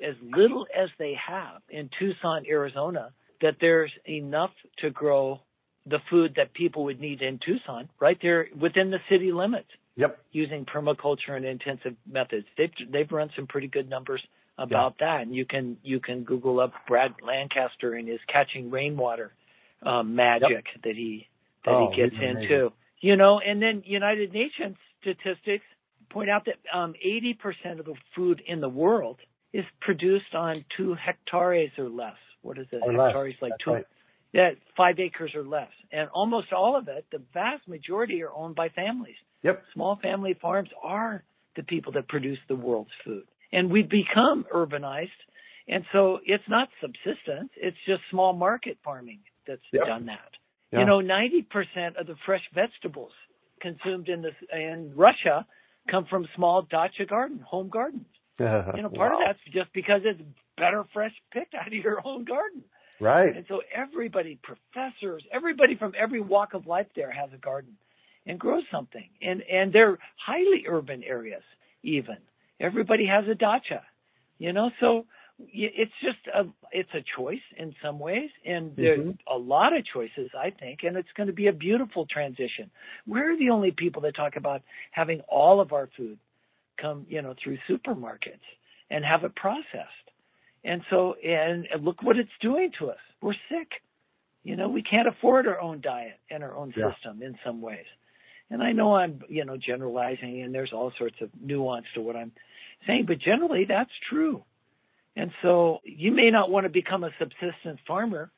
[0.06, 5.40] as little as they have in Tucson, Arizona, that there's enough to grow
[5.86, 9.68] the food that people would need in Tucson, right there within the city limits.
[9.96, 10.18] Yep.
[10.30, 14.22] Using permaculture and intensive methods, they've they've run some pretty good numbers
[14.59, 15.09] about yep.
[15.09, 19.32] that, and you can you can Google up Brad Lancaster and his catching rainwater
[19.82, 20.82] um, magic yep.
[20.84, 21.28] that he
[21.64, 22.72] that oh, he gets into.
[23.00, 25.64] You know, and then United Nations statistics
[26.11, 29.18] point out that um, 80% of the food in the world
[29.52, 32.16] is produced on two hectares or less.
[32.42, 32.82] What is it?
[32.82, 33.42] Or hectares less.
[33.42, 33.70] like That's two.
[33.72, 33.84] Right.
[34.32, 38.54] Yeah, five acres or less, and almost all of it, the vast majority, are owned
[38.54, 39.16] by families.
[39.42, 39.62] Yep.
[39.72, 41.24] Small family farms are
[41.56, 45.09] the people that produce the world's food, and we've become urbanized,
[45.68, 49.86] and so it's not subsistence; it's just small market farming that's yep.
[49.86, 50.30] done that.
[50.72, 50.80] Yeah.
[50.80, 53.12] You know, 90% of the fresh vegetables
[53.61, 55.46] consumed in this in Russia
[55.90, 58.07] come from small dacha garden, home gardens.
[58.40, 59.18] Uh, you know, part wow.
[59.18, 60.20] of that's just because it's
[60.57, 62.62] better fresh picked out of your own garden.
[63.01, 63.34] Right.
[63.34, 67.76] And so everybody, professors, everybody from every walk of life there has a garden
[68.26, 69.09] and grows something.
[69.20, 71.42] And and they're highly urban areas
[71.82, 72.18] even.
[72.61, 73.82] Everybody has a dacha.
[74.38, 75.06] You know, so
[75.40, 79.32] it's just a it's a choice in some ways and there's mm-hmm.
[79.32, 82.68] a lot of choices i think and it's going to be a beautiful transition
[83.06, 86.18] we're the only people that talk about having all of our food
[86.80, 88.42] come you know through supermarkets
[88.90, 89.88] and have it processed.
[90.64, 92.98] And so, and look what it's doing to us.
[93.22, 93.68] We're sick.
[94.42, 96.92] You know, we can't afford our own diet and our own yeah.
[96.92, 97.84] system in some ways.
[98.51, 102.16] And I know I'm, you know, generalizing and there's all sorts of nuance to what
[102.16, 102.32] I'm
[102.86, 104.44] saying, but generally that's true.
[105.16, 108.30] And so you may not want to become a subsistence farmer,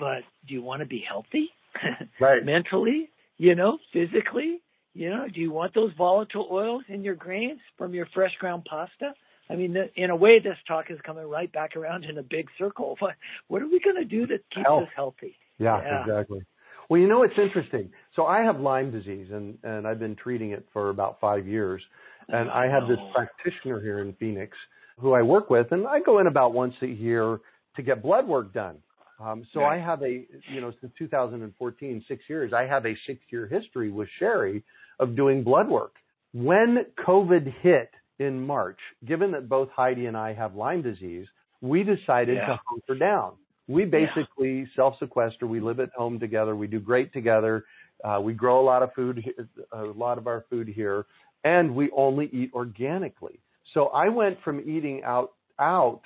[0.00, 1.50] but do you want to be healthy?
[2.20, 2.44] right.
[2.44, 4.60] Mentally, you know, physically,
[4.94, 8.66] you know, do you want those volatile oils in your grains from your fresh ground
[8.68, 9.14] pasta?
[9.50, 12.48] I mean, in a way, this talk is coming right back around in a big
[12.58, 12.96] circle.
[12.98, 13.14] What,
[13.48, 14.84] what are we going to do to keep Health.
[14.84, 15.36] us healthy?
[15.58, 16.40] Yeah, yeah, exactly.
[16.88, 17.90] Well, you know, it's interesting.
[18.16, 21.82] So I have Lyme disease, and and I've been treating it for about five years.
[22.28, 23.12] And I have this oh.
[23.14, 24.56] practitioner here in Phoenix
[24.98, 27.40] who I work with, and I go in about once a year
[27.76, 28.76] to get blood work done.
[29.20, 33.20] Um, so I have a, you know, since 2014, six years, I have a six
[33.30, 34.64] year history with Sherry
[34.98, 35.94] of doing blood work.
[36.32, 41.26] When COVID hit in March, given that both Heidi and I have Lyme disease,
[41.60, 42.46] we decided yeah.
[42.46, 43.32] to hunker down.
[43.66, 44.64] We basically yeah.
[44.76, 45.46] self sequester.
[45.46, 46.54] We live at home together.
[46.54, 47.64] We do great together.
[48.04, 49.24] Uh, we grow a lot of food,
[49.72, 51.06] a lot of our food here,
[51.44, 53.40] and we only eat organically.
[53.72, 56.02] So I went from eating out out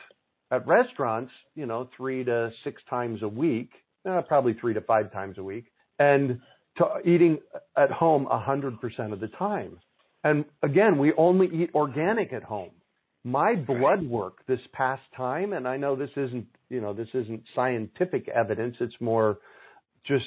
[0.51, 3.71] at restaurants, you know, three to six times a week,
[4.09, 5.67] uh, probably three to five times a week,
[5.99, 6.41] and
[6.77, 7.39] to eating
[7.77, 9.79] at home a hundred percent of the time.
[10.25, 12.71] And again, we only eat organic at home.
[13.25, 17.43] My blood work this past time, and I know this isn't, you know, this isn't
[17.55, 19.39] scientific evidence, it's more
[20.07, 20.27] just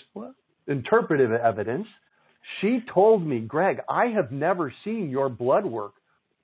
[0.68, 1.88] interpretive evidence.
[2.60, 5.94] She told me, Greg, I have never seen your blood work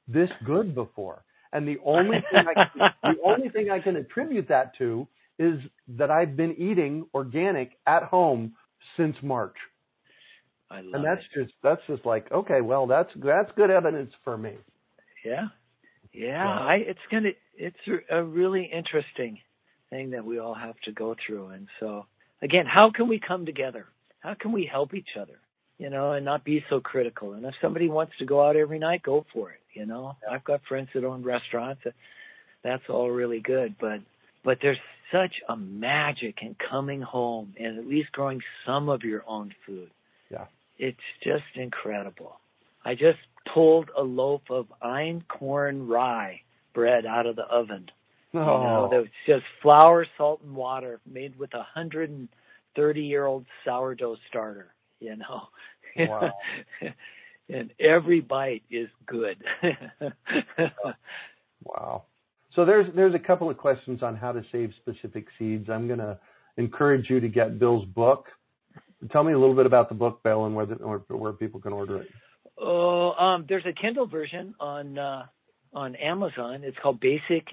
[0.07, 1.23] this good before.
[1.51, 5.07] And the only thing I can, the only thing I can attribute that to
[5.39, 5.59] is
[5.97, 8.53] that I've been eating organic at home
[8.95, 9.55] since March.
[10.69, 11.43] I love and that's it.
[11.43, 14.53] just that's just like okay, well that's that's good evidence for me.
[15.23, 15.47] Yeah,
[16.13, 16.47] yeah.
[16.47, 19.39] I it's gonna it's a really interesting
[19.89, 22.05] thing that we all have to go through, and so
[22.41, 23.85] again, how can we come together?
[24.19, 25.39] How can we help each other?
[25.77, 27.33] You know, and not be so critical.
[27.33, 29.59] And if somebody wants to go out every night, go for it.
[29.73, 30.15] You know.
[30.29, 31.81] I've got friends that own restaurants.
[31.85, 31.91] Uh,
[32.63, 33.99] that's all really good, but
[34.43, 34.79] but there's
[35.11, 39.89] such a magic in coming home and at least growing some of your own food.
[40.29, 40.45] Yeah.
[40.77, 42.39] It's just incredible.
[42.83, 43.19] I just
[43.53, 46.41] pulled a loaf of einkorn rye
[46.73, 47.89] bread out of the oven.
[48.33, 48.39] Oh.
[48.39, 48.89] You know, oh.
[48.91, 52.29] that was just flour, salt, and water made with a hundred and
[52.75, 54.73] thirty year old sourdough starter.
[54.99, 55.41] You know.
[55.97, 56.31] Wow.
[57.49, 59.43] and every bite is good.
[61.63, 62.03] wow.
[62.55, 65.69] So there's there's a couple of questions on how to save specific seeds.
[65.69, 66.19] I'm going to
[66.57, 68.25] encourage you to get Bill's book.
[69.11, 71.71] Tell me a little bit about the book, Bill, and where the, where people can
[71.71, 72.07] order it.
[72.59, 75.25] Oh, um, there's a Kindle version on uh,
[75.73, 76.63] on Amazon.
[76.63, 77.45] It's called Basic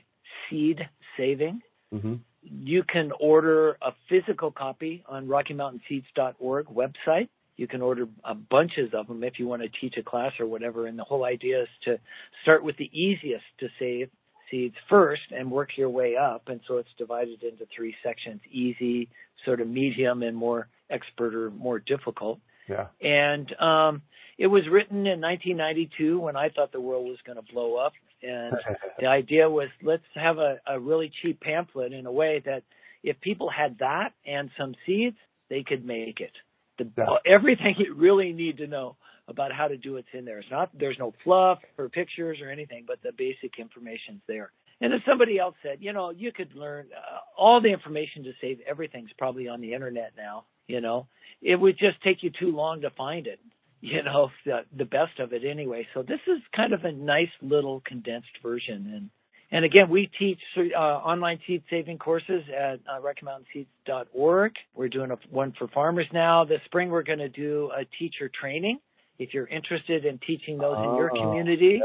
[0.48, 0.80] Seed
[1.16, 1.60] Saving.
[1.92, 2.14] Mm-hmm.
[2.42, 7.28] You can order a physical copy on RockyMountainSeeds.org website.
[7.56, 10.46] You can order a bunches of them if you want to teach a class or
[10.46, 10.86] whatever.
[10.86, 11.98] And the whole idea is to
[12.42, 14.10] start with the easiest to save
[14.50, 16.48] seeds first and work your way up.
[16.48, 19.08] And so it's divided into three sections: easy,
[19.44, 22.40] sort of medium, and more expert or more difficult.
[22.68, 22.86] Yeah.
[23.00, 24.02] And um,
[24.38, 27.92] it was written in 1992 when I thought the world was going to blow up.
[28.22, 28.54] And
[28.98, 32.62] the idea was let's have a, a really cheap pamphlet in a way that
[33.02, 35.16] if people had that and some seeds,
[35.50, 36.32] they could make it.
[36.78, 37.04] The, yeah.
[37.26, 38.96] everything you really need to know
[39.28, 40.38] about how to do it's in there.
[40.38, 44.50] It's not there's no fluff or pictures or anything, but the basic information's there.
[44.80, 48.32] And as somebody else said, you know, you could learn uh, all the information to
[48.40, 50.44] save everything's probably on the internet now.
[50.66, 51.06] You know,
[51.42, 53.40] it would just take you too long to find it.
[53.84, 55.86] You know, the the best of it anyway.
[55.92, 59.10] So this is kind of a nice little condensed version, and
[59.54, 64.52] and again, we teach uh, online seed saving courses at uh, RockyMountainSeeds.org.
[64.74, 66.44] We're doing a, one for farmers now.
[66.44, 68.80] This spring, we're going to do a teacher training
[69.18, 71.80] if you're interested in teaching those in your oh, community.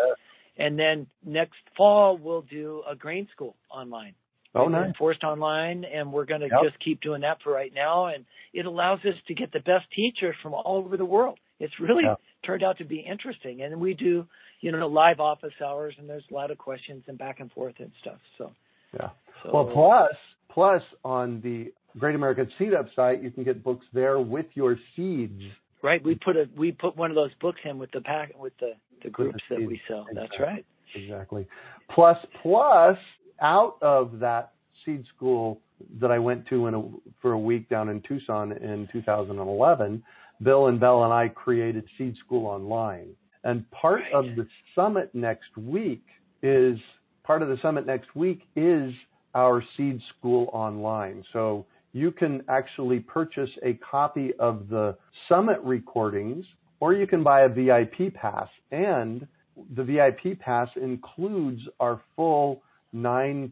[0.58, 4.16] And then next fall, we'll do a grain school online.
[4.56, 4.94] Oh, nice.
[4.98, 6.62] Forced online, and we're going to yep.
[6.64, 8.08] just keep doing that for right now.
[8.08, 11.38] And it allows us to get the best teachers from all over the world.
[11.60, 12.04] It's really
[12.46, 13.62] turned out to be interesting.
[13.62, 14.26] And we do
[14.62, 17.76] you know, live office hours, and there's a lot of questions and back and forth
[17.80, 18.20] and stuff.
[18.38, 18.52] So,
[18.94, 19.10] yeah.
[19.44, 20.16] So, well, plus,
[20.52, 24.78] plus on the Great American Seed Up site, you can get books there with your
[24.96, 25.42] seeds.
[25.82, 26.04] Right.
[26.04, 28.74] We put a we put one of those books in with the pack with the
[29.02, 30.06] the groups that we sell.
[30.10, 30.16] Exactly.
[30.16, 30.66] That's right.
[30.94, 31.48] Exactly.
[31.96, 32.98] Plus, plus,
[33.42, 34.54] out of that
[34.86, 35.62] seed school
[36.00, 36.84] that I went to in a,
[37.22, 40.04] for a week down in Tucson in 2011,
[40.42, 43.08] Bill and Belle and I created Seed School Online.
[43.44, 44.14] And part right.
[44.14, 46.04] of the summit next week
[46.42, 46.78] is
[47.24, 48.92] part of the summit next week is
[49.36, 51.24] our Seed School online.
[51.34, 56.46] So you can actually purchase a copy of the summit recordings
[56.80, 58.48] or you can buy a VIP pass.
[58.72, 59.28] And
[59.76, 62.62] the VIP pass includes our full
[62.92, 63.52] nine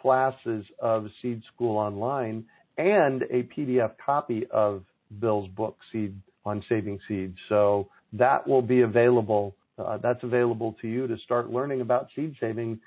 [0.00, 2.44] classes of Seed School Online
[2.76, 4.84] and a PDF copy of
[5.20, 6.14] Bill's book, Seed
[6.44, 7.36] on Saving Seeds.
[7.48, 9.54] So that will be available.
[9.78, 12.80] Uh, that's available to you to start learning about seed saving.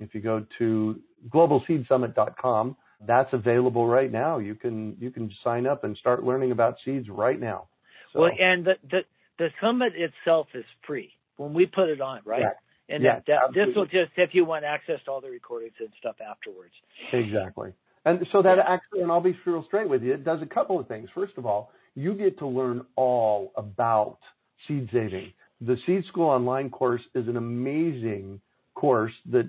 [0.00, 1.00] If you go to
[1.30, 4.38] globalseedsummit.com, that's available right now.
[4.38, 7.68] You can you can sign up and start learning about seeds right now.
[8.12, 8.20] So.
[8.20, 9.00] Well, and the, the
[9.38, 12.42] the summit itself is free when we put it on, right?
[12.88, 15.88] And yeah, that, this will just if you want access to all the recordings and
[15.98, 16.72] stuff afterwards.
[17.12, 17.72] Exactly.
[18.04, 18.64] And so that yeah.
[18.66, 21.10] actually, and I'll be real straight with you, it does a couple of things.
[21.14, 24.18] First of all, you get to learn all about
[24.66, 25.32] seed saving.
[25.60, 28.40] The Seed School Online course is an amazing
[28.74, 29.48] course that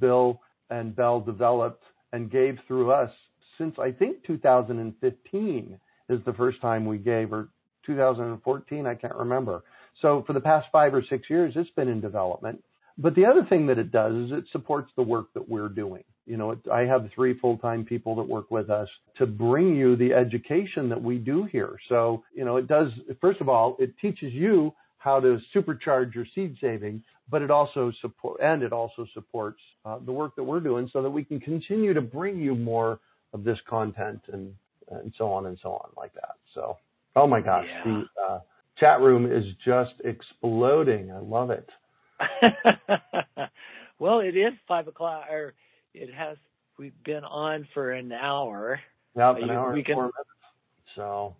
[0.00, 3.10] Bill and Belle developed and gave through us
[3.58, 5.78] since I think 2015
[6.08, 7.48] is the first time we gave, or
[7.86, 9.62] 2014, I can't remember.
[10.00, 12.64] So for the past five or six years, it's been in development.
[13.00, 16.04] But the other thing that it does is it supports the work that we're doing.
[16.26, 19.96] You know, it, I have three full-time people that work with us to bring you
[19.96, 21.76] the education that we do here.
[21.88, 22.88] So, you know, it does,
[23.20, 27.90] first of all, it teaches you how to supercharge your seed saving, but it also
[28.02, 31.40] support, and it also supports uh, the work that we're doing so that we can
[31.40, 33.00] continue to bring you more
[33.32, 34.52] of this content and,
[34.90, 36.34] and so on and so on like that.
[36.54, 36.76] So,
[37.16, 37.84] oh my gosh, yeah.
[37.84, 38.40] the uh,
[38.78, 41.10] chat room is just exploding.
[41.10, 41.68] I love it.
[43.98, 45.54] well, it is five o'clock, or
[45.94, 46.36] it has.
[46.78, 48.80] We've been on for an hour.
[49.16, 50.30] Yep, an hour we can, four minutes.
[50.96, 51.36] So,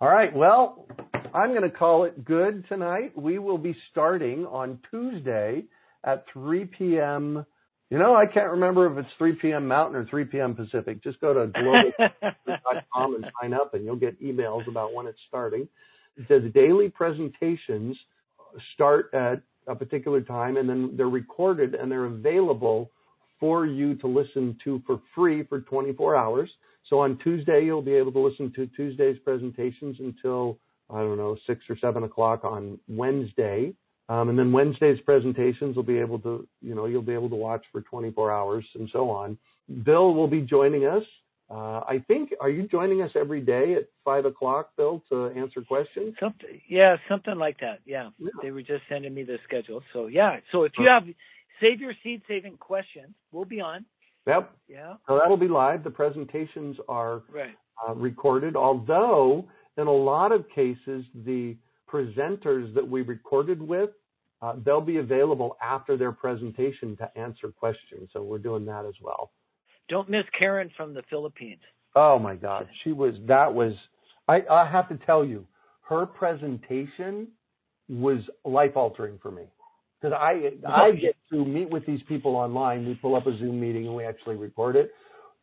[0.00, 0.34] all right.
[0.34, 0.86] Well,
[1.34, 3.16] I'm going to call it good tonight.
[3.16, 5.64] We will be starting on Tuesday
[6.04, 7.44] at 3 p.m.
[7.90, 9.66] You know, I can't remember if it's 3 p.m.
[9.66, 10.54] Mountain or 3 p.m.
[10.54, 11.02] Pacific.
[11.02, 15.68] Just go to global.com and sign up, and you'll get emails about when it's starting.
[16.28, 17.96] The daily presentations
[18.74, 22.90] start at a particular time, and then they're recorded and they're available
[23.38, 26.50] for you to listen to for free for 24 hours.
[26.88, 30.58] So on Tuesday, you'll be able to listen to Tuesday's presentations until,
[30.90, 33.74] I don't know, six or seven o'clock on Wednesday.
[34.08, 37.36] Um, and then Wednesday's presentations will be able to, you know, you'll be able to
[37.36, 39.36] watch for 24 hours and so on.
[39.84, 41.02] Bill will be joining us.
[41.50, 45.62] Uh, I think, are you joining us every day at five o'clock, Bill, to answer
[45.62, 46.14] questions?
[46.20, 47.78] Something, yeah, something like that.
[47.86, 48.10] Yeah.
[48.18, 48.28] yeah.
[48.42, 49.82] They were just sending me the schedule.
[49.94, 50.40] So yeah.
[50.52, 51.04] So if you have
[51.60, 53.86] save your seed saving questions, we'll be on.
[54.26, 54.52] Yep.
[54.68, 54.94] Yeah.
[55.06, 55.84] So that'll be live.
[55.84, 57.56] The presentations are right.
[57.88, 59.46] uh, recorded, although
[59.78, 61.56] in a lot of cases, the
[61.90, 63.90] presenters that we recorded with,
[64.42, 68.10] uh, they'll be available after their presentation to answer questions.
[68.12, 69.30] So we're doing that as well.
[69.88, 71.60] Don't miss Karen from the Philippines.
[71.94, 73.14] Oh my God, she was.
[73.26, 73.72] That was.
[74.26, 75.46] I, I have to tell you,
[75.88, 77.28] her presentation
[77.88, 79.44] was life altering for me
[80.00, 82.86] because I I get to meet with these people online.
[82.86, 84.92] We pull up a Zoom meeting and we actually record it.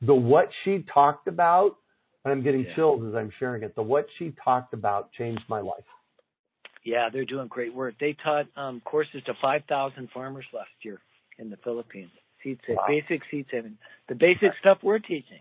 [0.02, 1.78] The what she talked about,
[2.24, 2.76] and I'm getting yeah.
[2.76, 3.76] chills as I'm sharing it.
[3.76, 5.84] The what she talked about changed my life.
[6.84, 7.96] Yeah, they're doing great work.
[8.00, 11.00] They taught um, courses to 5,000 farmers last year
[11.40, 12.12] in the Philippines.
[12.46, 12.86] Seed saving, wow.
[12.88, 13.78] basic seed saving,
[14.08, 15.40] the basic stuff we're teaching.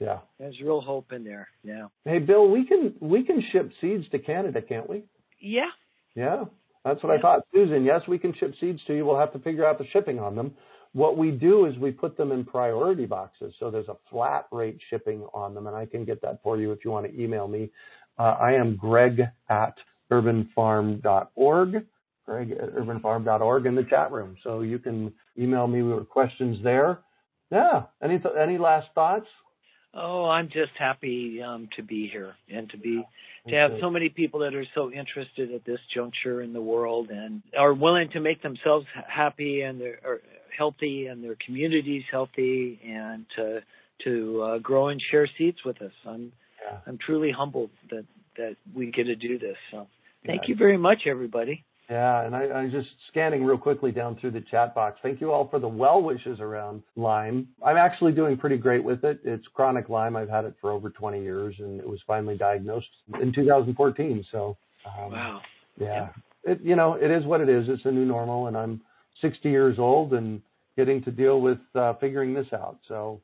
[0.00, 1.48] Yeah, there's real hope in there.
[1.62, 1.88] Yeah.
[2.04, 5.04] Hey, Bill, we can we can ship seeds to Canada, can't we?
[5.40, 5.70] Yeah.
[6.14, 6.44] Yeah.
[6.84, 7.18] That's what yeah.
[7.18, 7.40] I thought.
[7.52, 9.04] Susan, yes, we can ship seeds to you.
[9.04, 10.52] We'll have to figure out the shipping on them.
[10.92, 13.54] What we do is we put them in priority boxes.
[13.58, 16.72] So there's a flat rate shipping on them, and I can get that for you
[16.72, 17.70] if you want to email me.
[18.18, 19.74] Uh, I am greg at
[20.10, 21.84] urbanfarm.org,
[22.24, 24.36] greg at urbanfarm.org in the chat room.
[24.42, 27.00] So you can email me with questions there.
[27.50, 27.84] Yeah.
[28.02, 29.26] Any, th- any last thoughts?
[29.94, 33.02] Oh, I'm just happy um, to be here and to be
[33.48, 37.08] to have so many people that are so interested at this juncture in the world
[37.10, 40.20] and are willing to make themselves happy and they're
[40.56, 43.60] healthy and their communities healthy and to
[44.04, 45.92] to uh, grow and share seeds with us.
[46.06, 46.32] I'm
[46.62, 46.78] yeah.
[46.86, 48.04] I'm truly humbled that
[48.36, 49.56] that we get to do this.
[49.70, 49.88] So
[50.26, 50.48] thank yeah.
[50.48, 51.64] you very much, everybody.
[51.90, 54.98] Yeah, and I, I'm just scanning real quickly down through the chat box.
[55.02, 57.48] Thank you all for the well wishes around Lyme.
[57.64, 59.20] I'm actually doing pretty great with it.
[59.24, 60.14] It's chronic Lyme.
[60.14, 62.88] I've had it for over 20 years, and it was finally diagnosed
[63.22, 64.24] in 2014.
[64.30, 65.40] So, um, wow.
[65.78, 66.52] Yeah, yeah.
[66.52, 67.64] It, you know, it is what it is.
[67.68, 68.82] It's a new normal, and I'm
[69.22, 70.42] 60 years old and
[70.76, 72.78] getting to deal with uh, figuring this out.
[72.86, 73.22] So,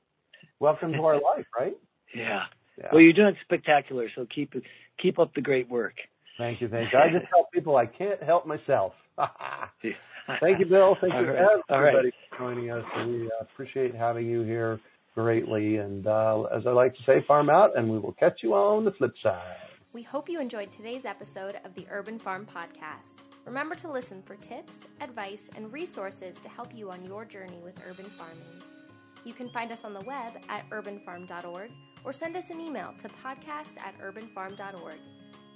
[0.59, 1.77] welcome to our life, right?
[2.15, 2.45] Yeah.
[2.79, 2.89] yeah.
[2.93, 4.09] Well, you're doing spectacular.
[4.17, 4.55] So keep
[5.01, 5.95] keep up the great work.
[6.39, 6.99] Thank you, thank you.
[6.99, 8.93] I just tell people I can't help myself.
[10.41, 10.97] Thank you, Bill.
[11.01, 11.61] Thank you, right.
[11.71, 12.85] everybody, for joining us.
[13.07, 14.81] We uh, appreciate having you here
[15.15, 15.77] greatly.
[15.77, 18.85] And uh, as I like to say, farm out, and we will catch you on
[18.85, 19.57] the flip side.
[19.93, 23.23] We hope you enjoyed today's episode of the Urban Farm Podcast.
[23.45, 27.81] Remember to listen for tips, advice, and resources to help you on your journey with
[27.87, 28.63] urban farming.
[29.25, 31.71] You can find us on the web at urbanfarm.org
[32.05, 34.99] or send us an email to podcast at urbanfarm.org.